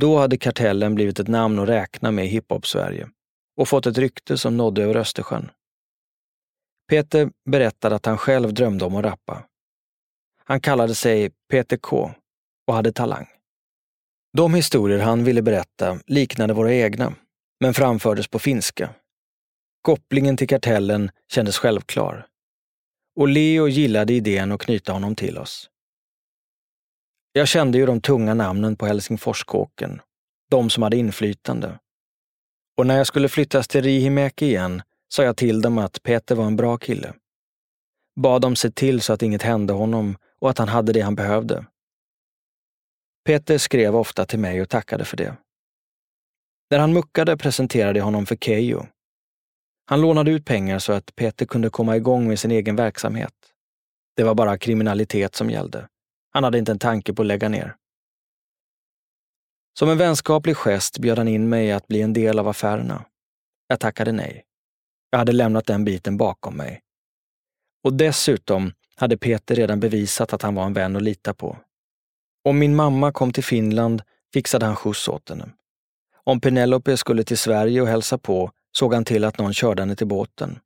Då 0.00 0.18
hade 0.18 0.36
kartellen 0.36 0.94
blivit 0.94 1.18
ett 1.18 1.28
namn 1.28 1.58
att 1.58 1.68
räkna 1.68 2.10
med 2.10 2.24
i 2.24 2.28
hiphop-Sverige 2.28 3.08
och 3.56 3.68
fått 3.68 3.86
ett 3.86 3.98
rykte 3.98 4.38
som 4.38 4.56
nådde 4.56 4.82
över 4.82 4.96
Östersjön. 4.96 5.50
Peter 6.88 7.30
berättade 7.50 7.96
att 7.96 8.06
han 8.06 8.18
själv 8.18 8.54
drömde 8.54 8.84
om 8.84 8.96
att 8.96 9.04
rappa. 9.04 9.44
Han 10.44 10.60
kallade 10.60 10.94
sig 10.94 11.30
Peter 11.50 11.76
K 11.76 12.10
och 12.66 12.74
hade 12.74 12.92
talang. 12.92 13.26
De 14.36 14.54
historier 14.54 14.98
han 14.98 15.24
ville 15.24 15.42
berätta 15.42 16.00
liknade 16.06 16.54
våra 16.54 16.74
egna, 16.74 17.14
men 17.60 17.74
framfördes 17.74 18.28
på 18.28 18.38
finska. 18.38 18.94
Kopplingen 19.82 20.36
till 20.36 20.48
kartellen 20.48 21.10
kändes 21.32 21.58
självklar. 21.58 22.26
Och 23.16 23.28
Leo 23.28 23.68
gillade 23.68 24.12
idén 24.12 24.52
att 24.52 24.60
knyta 24.60 24.92
honom 24.92 25.16
till 25.16 25.38
oss. 25.38 25.70
Jag 27.32 27.48
kände 27.48 27.78
ju 27.78 27.86
de 27.86 28.00
tunga 28.00 28.34
namnen 28.34 28.76
på 28.76 28.86
Helsingforskåken, 28.86 30.00
de 30.50 30.70
som 30.70 30.82
hade 30.82 30.96
inflytande. 30.96 31.78
Och 32.76 32.86
när 32.86 32.96
jag 32.96 33.06
skulle 33.06 33.28
flyttas 33.28 33.68
till 33.68 33.82
Rihimäki 33.82 34.46
igen 34.46 34.82
sa 35.08 35.22
jag 35.22 35.36
till 35.36 35.60
dem 35.60 35.78
att 35.78 36.02
Peter 36.02 36.34
var 36.34 36.46
en 36.46 36.56
bra 36.56 36.76
kille. 36.76 37.14
Bad 38.20 38.42
dem 38.42 38.56
se 38.56 38.70
till 38.70 39.00
så 39.00 39.12
att 39.12 39.22
inget 39.22 39.42
hände 39.42 39.72
honom 39.72 40.16
och 40.38 40.50
att 40.50 40.58
han 40.58 40.68
hade 40.68 40.92
det 40.92 41.00
han 41.00 41.14
behövde. 41.14 41.66
Peter 43.24 43.58
skrev 43.58 43.96
ofta 43.96 44.26
till 44.26 44.38
mig 44.38 44.62
och 44.62 44.68
tackade 44.68 45.04
för 45.04 45.16
det. 45.16 45.36
När 46.70 46.78
han 46.78 46.92
muckade 46.92 47.36
presenterade 47.36 47.98
jag 47.98 48.04
honom 48.04 48.26
för 48.26 48.36
Keyyo. 48.36 48.86
Han 49.86 50.00
lånade 50.00 50.30
ut 50.30 50.44
pengar 50.44 50.78
så 50.78 50.92
att 50.92 51.16
Peter 51.16 51.46
kunde 51.46 51.70
komma 51.70 51.96
igång 51.96 52.28
med 52.28 52.38
sin 52.38 52.50
egen 52.50 52.76
verksamhet. 52.76 53.34
Det 54.16 54.22
var 54.22 54.34
bara 54.34 54.58
kriminalitet 54.58 55.34
som 55.34 55.50
gällde. 55.50 55.88
Han 56.30 56.44
hade 56.44 56.58
inte 56.58 56.72
en 56.72 56.78
tanke 56.78 57.12
på 57.14 57.22
att 57.22 57.28
lägga 57.28 57.48
ner. 57.48 57.76
Som 59.78 59.88
en 59.88 59.98
vänskaplig 59.98 60.56
gest 60.56 60.98
bjöd 60.98 61.18
han 61.18 61.28
in 61.28 61.48
mig 61.48 61.72
att 61.72 61.88
bli 61.88 62.02
en 62.02 62.12
del 62.12 62.38
av 62.38 62.48
affärerna. 62.48 63.04
Jag 63.68 63.80
tackade 63.80 64.12
nej. 64.12 64.44
Jag 65.10 65.18
hade 65.18 65.32
lämnat 65.32 65.66
den 65.66 65.84
biten 65.84 66.16
bakom 66.16 66.56
mig. 66.56 66.82
Och 67.84 67.92
dessutom 67.92 68.72
hade 68.96 69.16
Peter 69.16 69.54
redan 69.54 69.80
bevisat 69.80 70.32
att 70.32 70.42
han 70.42 70.54
var 70.54 70.66
en 70.66 70.72
vän 70.72 70.96
att 70.96 71.02
lita 71.02 71.34
på. 71.34 71.58
Om 72.44 72.58
min 72.58 72.76
mamma 72.76 73.12
kom 73.12 73.32
till 73.32 73.44
Finland 73.44 74.02
fixade 74.32 74.66
han 74.66 74.76
skjuts 74.76 75.08
åt 75.08 75.28
henne. 75.28 75.50
Om 76.24 76.40
Penelope 76.40 76.96
skulle 76.96 77.24
till 77.24 77.38
Sverige 77.38 77.80
och 77.80 77.88
hälsa 77.88 78.18
på 78.18 78.50
såg 78.72 78.94
han 78.94 79.04
till 79.04 79.24
att 79.24 79.38
någon 79.38 79.54
körde 79.54 79.82
henne 79.82 79.96
till 79.96 80.06
båten. 80.06 80.58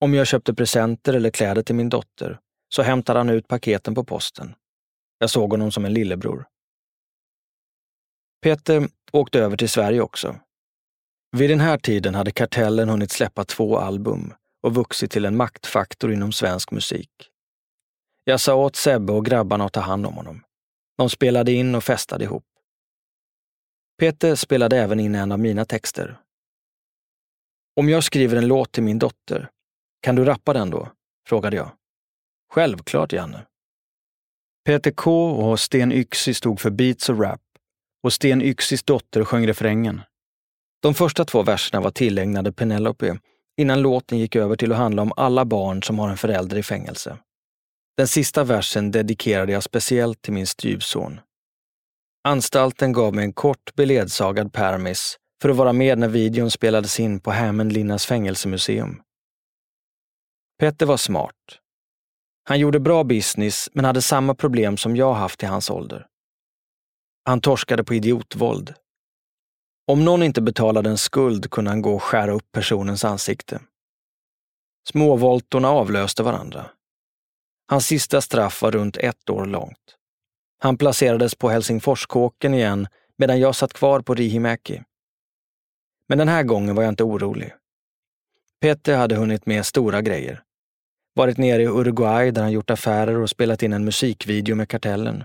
Om 0.00 0.14
jag 0.14 0.26
köpte 0.26 0.54
presenter 0.54 1.14
eller 1.14 1.30
kläder 1.30 1.62
till 1.62 1.74
min 1.74 1.88
dotter 1.88 2.38
så 2.68 2.82
hämtade 2.82 3.18
han 3.18 3.30
ut 3.30 3.48
paketen 3.48 3.94
på 3.94 4.04
posten. 4.04 4.54
Jag 5.18 5.30
såg 5.30 5.50
honom 5.50 5.72
som 5.72 5.84
en 5.84 5.94
lillebror. 5.94 6.46
Peter 8.42 8.88
åkte 9.12 9.38
över 9.38 9.56
till 9.56 9.68
Sverige 9.68 10.00
också. 10.00 10.40
Vid 11.36 11.50
den 11.50 11.60
här 11.60 11.78
tiden 11.78 12.14
hade 12.14 12.30
Kartellen 12.30 12.88
hunnit 12.88 13.10
släppa 13.10 13.44
två 13.44 13.78
album 13.78 14.34
och 14.62 14.74
vuxit 14.74 15.10
till 15.10 15.24
en 15.24 15.36
maktfaktor 15.36 16.12
inom 16.12 16.32
svensk 16.32 16.70
musik. 16.70 17.10
Jag 18.24 18.40
sa 18.40 18.54
åt 18.54 18.76
Sebbe 18.76 19.12
och 19.12 19.24
grabbarna 19.24 19.64
att 19.64 19.72
ta 19.72 19.80
hand 19.80 20.06
om 20.06 20.14
honom. 20.14 20.44
De 20.98 21.10
spelade 21.10 21.52
in 21.52 21.74
och 21.74 21.84
festade 21.84 22.24
ihop. 22.24 22.44
Peter 23.98 24.34
spelade 24.34 24.76
även 24.76 25.00
in 25.00 25.14
en 25.14 25.32
av 25.32 25.38
mina 25.38 25.64
texter. 25.64 26.20
Om 27.76 27.88
jag 27.88 28.04
skriver 28.04 28.36
en 28.36 28.48
låt 28.48 28.72
till 28.72 28.82
min 28.82 28.98
dotter, 28.98 29.50
kan 30.00 30.16
du 30.16 30.24
rappa 30.24 30.52
den 30.52 30.70
då? 30.70 30.92
frågade 31.28 31.56
jag. 31.56 31.70
Självklart, 32.52 33.12
Janne. 33.12 33.46
Peter 34.64 34.90
K 34.90 35.30
och 35.30 35.60
Sten 35.60 35.92
Yxi 35.92 36.34
stod 36.34 36.60
för 36.60 36.70
beats 36.70 37.08
och 37.08 37.20
rap 37.20 37.40
och 38.02 38.12
Sten 38.12 38.42
Yxis 38.42 38.82
dotter 38.82 39.24
sjöng 39.24 39.46
refrängen. 39.46 40.00
De 40.82 40.94
första 40.94 41.24
två 41.24 41.42
verserna 41.42 41.80
var 41.80 41.90
tillägnade 41.90 42.52
Penelope 42.52 43.18
innan 43.60 43.82
låten 43.82 44.18
gick 44.18 44.36
över 44.36 44.56
till 44.56 44.72
att 44.72 44.78
handla 44.78 45.02
om 45.02 45.12
alla 45.16 45.44
barn 45.44 45.82
som 45.82 45.98
har 45.98 46.08
en 46.08 46.16
förälder 46.16 46.56
i 46.56 46.62
fängelse. 46.62 47.18
Den 47.96 48.08
sista 48.08 48.44
versen 48.44 48.90
dedikerade 48.90 49.52
jag 49.52 49.62
speciellt 49.62 50.22
till 50.22 50.32
min 50.32 50.46
styvson. 50.46 51.20
Anstalten 52.28 52.92
gav 52.92 53.14
mig 53.14 53.24
en 53.24 53.32
kort 53.32 53.74
beledsagad 53.74 54.52
permis 54.52 55.18
för 55.42 55.48
att 55.48 55.56
vara 55.56 55.72
med 55.72 55.98
när 55.98 56.08
videon 56.08 56.50
spelades 56.50 57.00
in 57.00 57.20
på 57.20 57.30
Hämeenlinnas 57.30 58.06
fängelsemuseum. 58.06 59.02
Petter 60.58 60.86
var 60.86 60.96
smart. 60.96 61.58
Han 62.44 62.58
gjorde 62.58 62.80
bra 62.80 63.04
business 63.04 63.68
men 63.72 63.84
hade 63.84 64.02
samma 64.02 64.34
problem 64.34 64.76
som 64.76 64.96
jag 64.96 65.14
haft 65.14 65.42
i 65.42 65.46
hans 65.46 65.70
ålder. 65.70 66.06
Han 67.26 67.40
torskade 67.40 67.84
på 67.84 67.94
idiotvåld. 67.94 68.74
Om 69.86 70.04
någon 70.04 70.22
inte 70.22 70.42
betalade 70.42 70.90
en 70.90 70.98
skuld 70.98 71.50
kunde 71.50 71.70
han 71.70 71.82
gå 71.82 71.94
och 71.94 72.02
skära 72.02 72.32
upp 72.32 72.52
personens 72.52 73.04
ansikte. 73.04 73.60
Småvoltorna 74.88 75.68
avlöste 75.68 76.22
varandra. 76.22 76.70
Hans 77.68 77.86
sista 77.86 78.20
straff 78.20 78.62
var 78.62 78.70
runt 78.70 78.96
ett 78.96 79.30
år 79.30 79.46
långt. 79.46 79.96
Han 80.58 80.78
placerades 80.78 81.34
på 81.34 81.48
Helsingforskåken 81.48 82.54
igen 82.54 82.88
medan 83.18 83.40
jag 83.40 83.56
satt 83.56 83.72
kvar 83.72 84.00
på 84.00 84.14
Rihimäki. 84.14 84.82
Men 86.08 86.18
den 86.18 86.28
här 86.28 86.42
gången 86.42 86.74
var 86.74 86.82
jag 86.82 86.92
inte 86.92 87.04
orolig. 87.04 87.54
Peter 88.60 88.96
hade 88.96 89.16
hunnit 89.16 89.46
med 89.46 89.66
stora 89.66 90.02
grejer. 90.02 90.42
Varit 91.14 91.38
nere 91.38 91.62
i 91.62 91.66
Uruguay 91.66 92.30
där 92.30 92.42
han 92.42 92.52
gjort 92.52 92.70
affärer 92.70 93.18
och 93.18 93.30
spelat 93.30 93.62
in 93.62 93.72
en 93.72 93.84
musikvideo 93.84 94.54
med 94.54 94.68
Kartellen. 94.68 95.24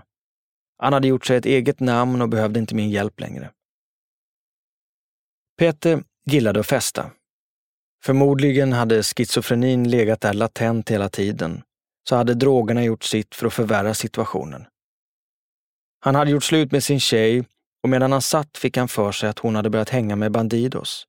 Han 0.82 0.92
hade 0.92 1.08
gjort 1.08 1.26
sig 1.26 1.36
ett 1.36 1.46
eget 1.46 1.80
namn 1.80 2.22
och 2.22 2.28
behövde 2.28 2.60
inte 2.60 2.74
min 2.74 2.90
hjälp 2.90 3.20
längre. 3.20 3.50
Peter 5.58 6.04
gillade 6.26 6.60
att 6.60 6.66
festa. 6.66 7.10
Förmodligen 8.04 8.72
hade 8.72 9.02
schizofrenin 9.02 9.90
legat 9.90 10.20
där 10.20 10.32
latent 10.32 10.90
hela 10.90 11.08
tiden, 11.08 11.62
så 12.08 12.16
hade 12.16 12.34
drogerna 12.34 12.84
gjort 12.84 13.04
sitt 13.04 13.34
för 13.34 13.46
att 13.46 13.52
förvärra 13.52 13.94
situationen. 13.94 14.64
Han 16.00 16.14
hade 16.14 16.30
gjort 16.30 16.44
slut 16.44 16.72
med 16.72 16.84
sin 16.84 17.00
tjej 17.00 17.44
och 17.82 17.88
medan 17.88 18.12
han 18.12 18.22
satt 18.22 18.58
fick 18.58 18.76
han 18.76 18.88
för 18.88 19.12
sig 19.12 19.28
att 19.28 19.38
hon 19.38 19.56
hade 19.56 19.70
börjat 19.70 19.88
hänga 19.88 20.16
med 20.16 20.32
Bandidos. 20.32 21.06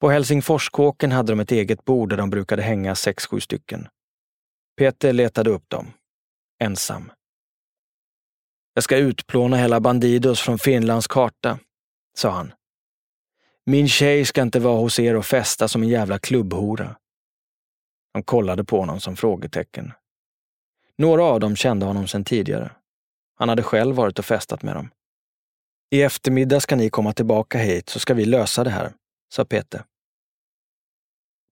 På 0.00 0.10
Helsingforskåken 0.10 1.12
hade 1.12 1.32
de 1.32 1.40
ett 1.40 1.52
eget 1.52 1.84
bord 1.84 2.10
där 2.10 2.16
de 2.16 2.30
brukade 2.30 2.62
hänga 2.62 2.94
sex, 2.94 3.26
sju 3.26 3.40
stycken. 3.40 3.88
Peter 4.78 5.12
letade 5.12 5.50
upp 5.50 5.68
dem, 5.68 5.92
ensam. 6.62 7.12
Jag 8.74 8.84
ska 8.84 8.96
utplåna 8.96 9.56
hela 9.56 9.80
Bandidos 9.80 10.40
från 10.40 10.58
Finlands 10.58 11.06
karta, 11.06 11.58
sa 12.14 12.30
han. 12.30 12.52
Min 13.66 13.88
tjej 13.88 14.24
ska 14.24 14.42
inte 14.42 14.60
vara 14.60 14.78
hos 14.78 14.98
er 14.98 15.16
och 15.16 15.26
festa 15.26 15.68
som 15.68 15.82
en 15.82 15.88
jävla 15.88 16.18
klubbhora. 16.18 16.96
De 18.12 18.22
kollade 18.22 18.64
på 18.64 18.80
honom 18.80 19.00
som 19.00 19.16
frågetecken. 19.16 19.92
Några 20.98 21.24
av 21.24 21.40
dem 21.40 21.56
kände 21.56 21.86
honom 21.86 22.08
sedan 22.08 22.24
tidigare. 22.24 22.70
Han 23.34 23.48
hade 23.48 23.62
själv 23.62 23.96
varit 23.96 24.18
och 24.18 24.24
festat 24.24 24.62
med 24.62 24.76
dem. 24.76 24.90
I 25.90 26.02
eftermiddag 26.02 26.60
ska 26.60 26.76
ni 26.76 26.90
komma 26.90 27.12
tillbaka 27.12 27.58
hit 27.58 27.88
så 27.88 27.98
ska 27.98 28.14
vi 28.14 28.24
lösa 28.24 28.64
det 28.64 28.70
här, 28.70 28.92
sa 29.34 29.44
Peter. 29.44 29.84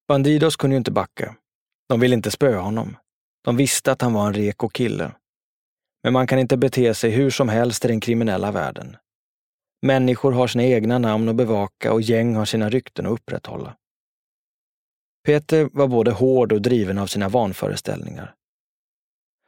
Bandidos 0.09 0.57
kunde 0.57 0.75
ju 0.75 0.79
inte 0.79 0.91
backa. 0.91 1.37
De 1.89 2.01
ville 2.01 2.14
inte 2.14 2.31
spöa 2.31 2.61
honom. 2.61 2.97
De 3.45 3.57
visste 3.57 3.93
att 3.93 4.03
han 4.03 4.12
var 4.12 4.27
en 4.27 4.35
reko 4.35 4.68
kille. 4.68 5.12
Men 6.03 6.13
man 6.13 6.27
kan 6.27 6.39
inte 6.39 6.57
bete 6.57 6.95
sig 6.95 7.11
hur 7.11 7.31
som 7.31 7.49
helst 7.49 7.85
i 7.85 7.89
den 7.89 8.01
kriminella 8.01 8.53
världen. 8.53 8.97
Människor 9.83 10.33
har 10.33 10.47
sina 10.47 10.65
egna 10.65 10.99
namn 10.99 11.29
att 11.29 11.37
bevaka 11.37 11.93
och 11.93 12.03
gäng 12.03 12.35
har 12.35 12.45
sina 12.45 12.71
rykten 12.71 13.07
att 13.07 13.13
upprätthålla. 13.13 13.77
Peter 15.25 15.69
var 15.73 15.89
både 15.89 16.11
hård 16.11 16.53
och 16.53 16.63
driven 16.63 16.99
av 16.99 17.07
sina 17.07 17.29
vanföreställningar. 17.29 18.35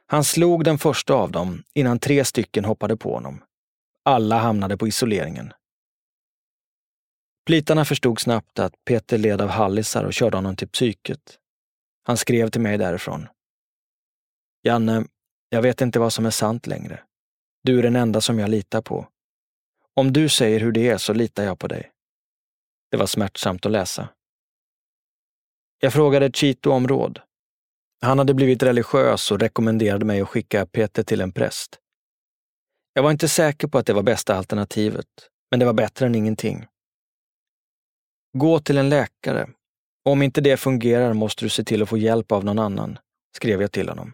Han 0.07 0.23
slog 0.23 0.63
den 0.63 0.77
första 0.77 1.13
av 1.13 1.31
dem 1.31 1.63
innan 1.73 1.99
tre 1.99 2.25
stycken 2.25 2.65
hoppade 2.65 2.97
på 2.97 3.13
honom. 3.13 3.43
Alla 4.03 4.37
hamnade 4.39 4.77
på 4.77 4.87
isoleringen. 4.87 5.53
Plitarna 7.45 7.85
förstod 7.85 8.19
snabbt 8.19 8.59
att 8.59 8.85
Peter 8.85 9.17
led 9.17 9.41
av 9.41 9.49
hallisar 9.49 10.03
och 10.03 10.13
körde 10.13 10.37
honom 10.37 10.55
till 10.55 10.67
psyket. 10.67 11.39
Han 12.03 12.17
skrev 12.17 12.49
till 12.49 12.61
mig 12.61 12.77
därifrån. 12.77 13.27
Janne, 14.63 15.05
jag 15.53 15.61
vet 15.61 15.81
inte 15.81 15.99
vad 15.99 16.13
som 16.13 16.25
är 16.25 16.29
sant 16.29 16.67
längre. 16.67 16.99
Du 17.63 17.79
är 17.79 17.83
den 17.83 17.95
enda 17.95 18.21
som 18.21 18.39
jag 18.39 18.49
litar 18.49 18.81
på. 18.81 19.07
Om 19.95 20.13
du 20.13 20.29
säger 20.29 20.59
hur 20.59 20.71
det 20.71 20.89
är 20.89 20.97
så 20.97 21.13
litar 21.13 21.43
jag 21.43 21.59
på 21.59 21.67
dig. 21.67 21.91
Det 22.91 22.97
var 22.97 23.05
smärtsamt 23.05 23.65
att 23.65 23.71
läsa. 23.71 24.09
Jag 25.79 25.93
frågade 25.93 26.31
Chito 26.31 26.71
om 26.71 26.87
råd. 26.87 27.19
Han 28.01 28.17
hade 28.17 28.33
blivit 28.33 28.63
religiös 28.63 29.31
och 29.31 29.39
rekommenderade 29.39 30.05
mig 30.05 30.21
att 30.21 30.29
skicka 30.29 30.65
Peter 30.65 31.03
till 31.03 31.21
en 31.21 31.31
präst. 31.31 31.79
Jag 32.93 33.03
var 33.03 33.11
inte 33.11 33.27
säker 33.27 33.67
på 33.67 33.77
att 33.77 33.85
det 33.85 33.93
var 33.93 34.03
bästa 34.03 34.35
alternativet, 34.35 35.07
men 35.51 35.59
det 35.59 35.65
var 35.65 35.73
bättre 35.73 36.05
än 36.05 36.15
ingenting. 36.15 36.65
Gå 38.37 38.59
till 38.59 38.77
en 38.77 38.89
läkare. 38.89 39.49
Om 40.05 40.21
inte 40.21 40.41
det 40.41 40.57
fungerar 40.57 41.13
måste 41.13 41.45
du 41.45 41.49
se 41.49 41.63
till 41.63 41.83
att 41.83 41.89
få 41.89 41.97
hjälp 41.97 42.31
av 42.31 42.45
någon 42.45 42.59
annan, 42.59 42.97
skrev 43.35 43.61
jag 43.61 43.71
till 43.71 43.89
honom. 43.89 44.13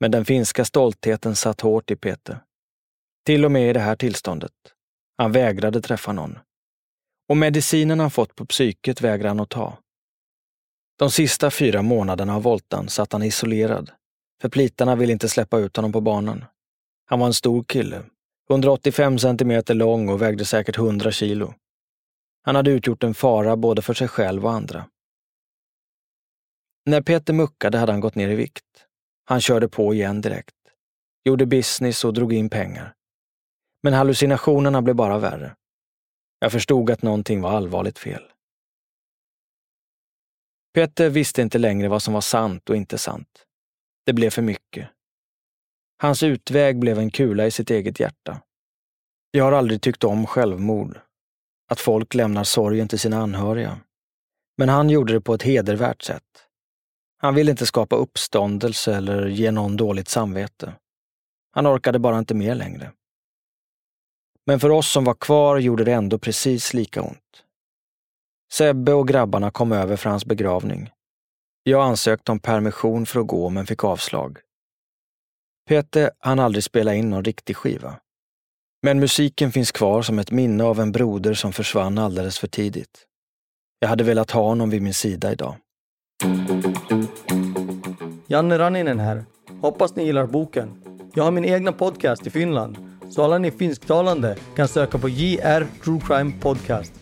Men 0.00 0.10
den 0.10 0.24
finska 0.24 0.64
stoltheten 0.64 1.36
satt 1.36 1.60
hårt 1.60 1.90
i 1.90 1.96
Peter. 1.96 2.40
Till 3.26 3.44
och 3.44 3.52
med 3.52 3.70
i 3.70 3.72
det 3.72 3.80
här 3.80 3.96
tillståndet. 3.96 4.52
Han 5.18 5.32
vägrade 5.32 5.80
träffa 5.80 6.12
någon. 6.12 6.38
Och 7.28 7.36
medicinen 7.36 8.00
han 8.00 8.10
fått 8.10 8.34
på 8.34 8.46
psyket 8.46 9.00
vägrade 9.00 9.28
han 9.28 9.40
att 9.40 9.50
ta. 9.50 9.78
De 10.98 11.10
sista 11.10 11.50
fyra 11.50 11.82
månaderna 11.82 12.36
av 12.36 12.42
voltan 12.42 12.88
satt 12.88 13.12
han 13.12 13.22
isolerad, 13.22 13.90
för 14.42 14.48
plitarna 14.48 14.96
ville 14.96 15.12
inte 15.12 15.28
släppa 15.28 15.58
ut 15.58 15.76
honom 15.76 15.92
på 15.92 16.00
banan. 16.00 16.44
Han 17.04 17.18
var 17.18 17.26
en 17.26 17.34
stor 17.34 17.64
kille, 17.64 18.02
185 18.50 19.18
centimeter 19.18 19.74
lång 19.74 20.08
och 20.08 20.22
vägde 20.22 20.44
säkert 20.44 20.78
100 20.78 21.10
kilo. 21.12 21.54
Han 22.42 22.56
hade 22.56 22.70
utgjort 22.70 23.02
en 23.02 23.14
fara 23.14 23.56
både 23.56 23.82
för 23.82 23.94
sig 23.94 24.08
själv 24.08 24.44
och 24.44 24.52
andra. 24.52 24.86
När 26.86 27.00
Peter 27.00 27.32
muckade 27.32 27.78
hade 27.78 27.92
han 27.92 28.00
gått 28.00 28.14
ner 28.14 28.28
i 28.28 28.34
vikt. 28.34 28.85
Han 29.28 29.40
körde 29.40 29.68
på 29.68 29.94
igen 29.94 30.20
direkt. 30.20 30.54
Gjorde 31.24 31.46
business 31.46 32.04
och 32.04 32.14
drog 32.14 32.32
in 32.32 32.50
pengar. 32.50 32.94
Men 33.82 33.92
hallucinationerna 33.92 34.82
blev 34.82 34.96
bara 34.96 35.18
värre. 35.18 35.56
Jag 36.38 36.52
förstod 36.52 36.90
att 36.90 37.02
någonting 37.02 37.40
var 37.40 37.50
allvarligt 37.50 37.98
fel. 37.98 38.22
Peter 40.74 41.10
visste 41.10 41.42
inte 41.42 41.58
längre 41.58 41.88
vad 41.88 42.02
som 42.02 42.14
var 42.14 42.20
sant 42.20 42.70
och 42.70 42.76
inte 42.76 42.98
sant. 42.98 43.46
Det 44.06 44.12
blev 44.12 44.30
för 44.30 44.42
mycket. 44.42 44.88
Hans 45.98 46.22
utväg 46.22 46.78
blev 46.78 46.98
en 46.98 47.10
kula 47.10 47.46
i 47.46 47.50
sitt 47.50 47.70
eget 47.70 48.00
hjärta. 48.00 48.42
Jag 49.30 49.44
har 49.44 49.52
aldrig 49.52 49.82
tyckt 49.82 50.04
om 50.04 50.26
självmord. 50.26 51.00
Att 51.70 51.80
folk 51.80 52.14
lämnar 52.14 52.44
sorgen 52.44 52.88
till 52.88 52.98
sina 52.98 53.22
anhöriga. 53.22 53.80
Men 54.58 54.68
han 54.68 54.90
gjorde 54.90 55.12
det 55.12 55.20
på 55.20 55.34
ett 55.34 55.42
hedervärt 55.42 56.02
sätt. 56.02 56.45
Han 57.18 57.34
ville 57.34 57.50
inte 57.50 57.66
skapa 57.66 57.96
uppståndelse 57.96 58.96
eller 58.96 59.26
ge 59.26 59.50
någon 59.50 59.76
dåligt 59.76 60.08
samvete. 60.08 60.74
Han 61.50 61.66
orkade 61.66 61.98
bara 61.98 62.18
inte 62.18 62.34
mer 62.34 62.54
längre. 62.54 62.92
Men 64.46 64.60
för 64.60 64.70
oss 64.70 64.92
som 64.92 65.04
var 65.04 65.14
kvar 65.14 65.58
gjorde 65.58 65.84
det 65.84 65.92
ändå 65.92 66.18
precis 66.18 66.74
lika 66.74 67.02
ont. 67.02 67.44
Sebbe 68.52 68.92
och 68.92 69.08
grabbarna 69.08 69.50
kom 69.50 69.72
över 69.72 69.96
för 69.96 70.10
hans 70.10 70.24
begravning. 70.24 70.90
Jag 71.62 71.82
ansökte 71.86 72.32
om 72.32 72.38
permission 72.38 73.06
för 73.06 73.20
att 73.20 73.26
gå 73.26 73.48
men 73.48 73.66
fick 73.66 73.84
avslag. 73.84 74.38
Peter 75.68 76.10
hann 76.18 76.38
aldrig 76.38 76.64
spela 76.64 76.94
in 76.94 77.10
någon 77.10 77.24
riktig 77.24 77.56
skiva. 77.56 78.00
Men 78.82 79.00
musiken 79.00 79.52
finns 79.52 79.72
kvar 79.72 80.02
som 80.02 80.18
ett 80.18 80.30
minne 80.30 80.64
av 80.64 80.80
en 80.80 80.92
broder 80.92 81.34
som 81.34 81.52
försvann 81.52 81.98
alldeles 81.98 82.38
för 82.38 82.48
tidigt. 82.48 83.06
Jag 83.78 83.88
hade 83.88 84.04
velat 84.04 84.30
ha 84.30 84.42
honom 84.42 84.70
vid 84.70 84.82
min 84.82 84.94
sida 84.94 85.32
idag. 85.32 85.56
Janne 88.28 88.58
Ranninen 88.58 89.00
här. 89.00 89.24
Hoppas 89.60 89.96
ni 89.96 90.04
gillar 90.04 90.26
boken. 90.26 90.82
Jag 91.14 91.24
har 91.24 91.30
min 91.30 91.44
egna 91.44 91.72
podcast 91.72 92.26
i 92.26 92.30
Finland, 92.30 92.76
så 93.10 93.24
alla 93.24 93.38
ni 93.38 93.50
finsktalande 93.50 94.36
kan 94.56 94.68
söka 94.68 94.98
på 94.98 95.08
JR 95.08 95.66
True 95.84 96.00
Crime 96.00 96.32
Podcast. 96.40 96.92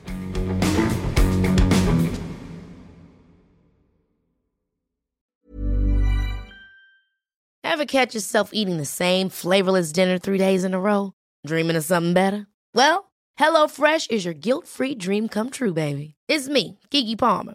Ever 7.64 7.84
catch 7.84 8.14
yourself 8.14 8.50
eating 8.52 8.76
the 8.76 8.84
same 8.84 9.30
flavorless 9.30 9.92
dinner 9.92 10.18
three 10.18 10.38
days 10.38 10.64
in 10.64 10.74
a 10.74 10.78
row? 10.80 11.12
Dreaming 11.46 11.76
of 11.76 11.84
something 11.84 12.14
better? 12.14 12.46
Well, 12.74 13.12
HelloFresh 13.40 14.10
is 14.10 14.24
your 14.24 14.34
guilt-free 14.34 14.94
dream 14.94 15.28
come 15.28 15.50
true, 15.50 15.72
baby. 15.72 16.14
It's 16.28 16.48
me, 16.48 16.78
Gigi 16.90 17.16
Palmer. 17.16 17.54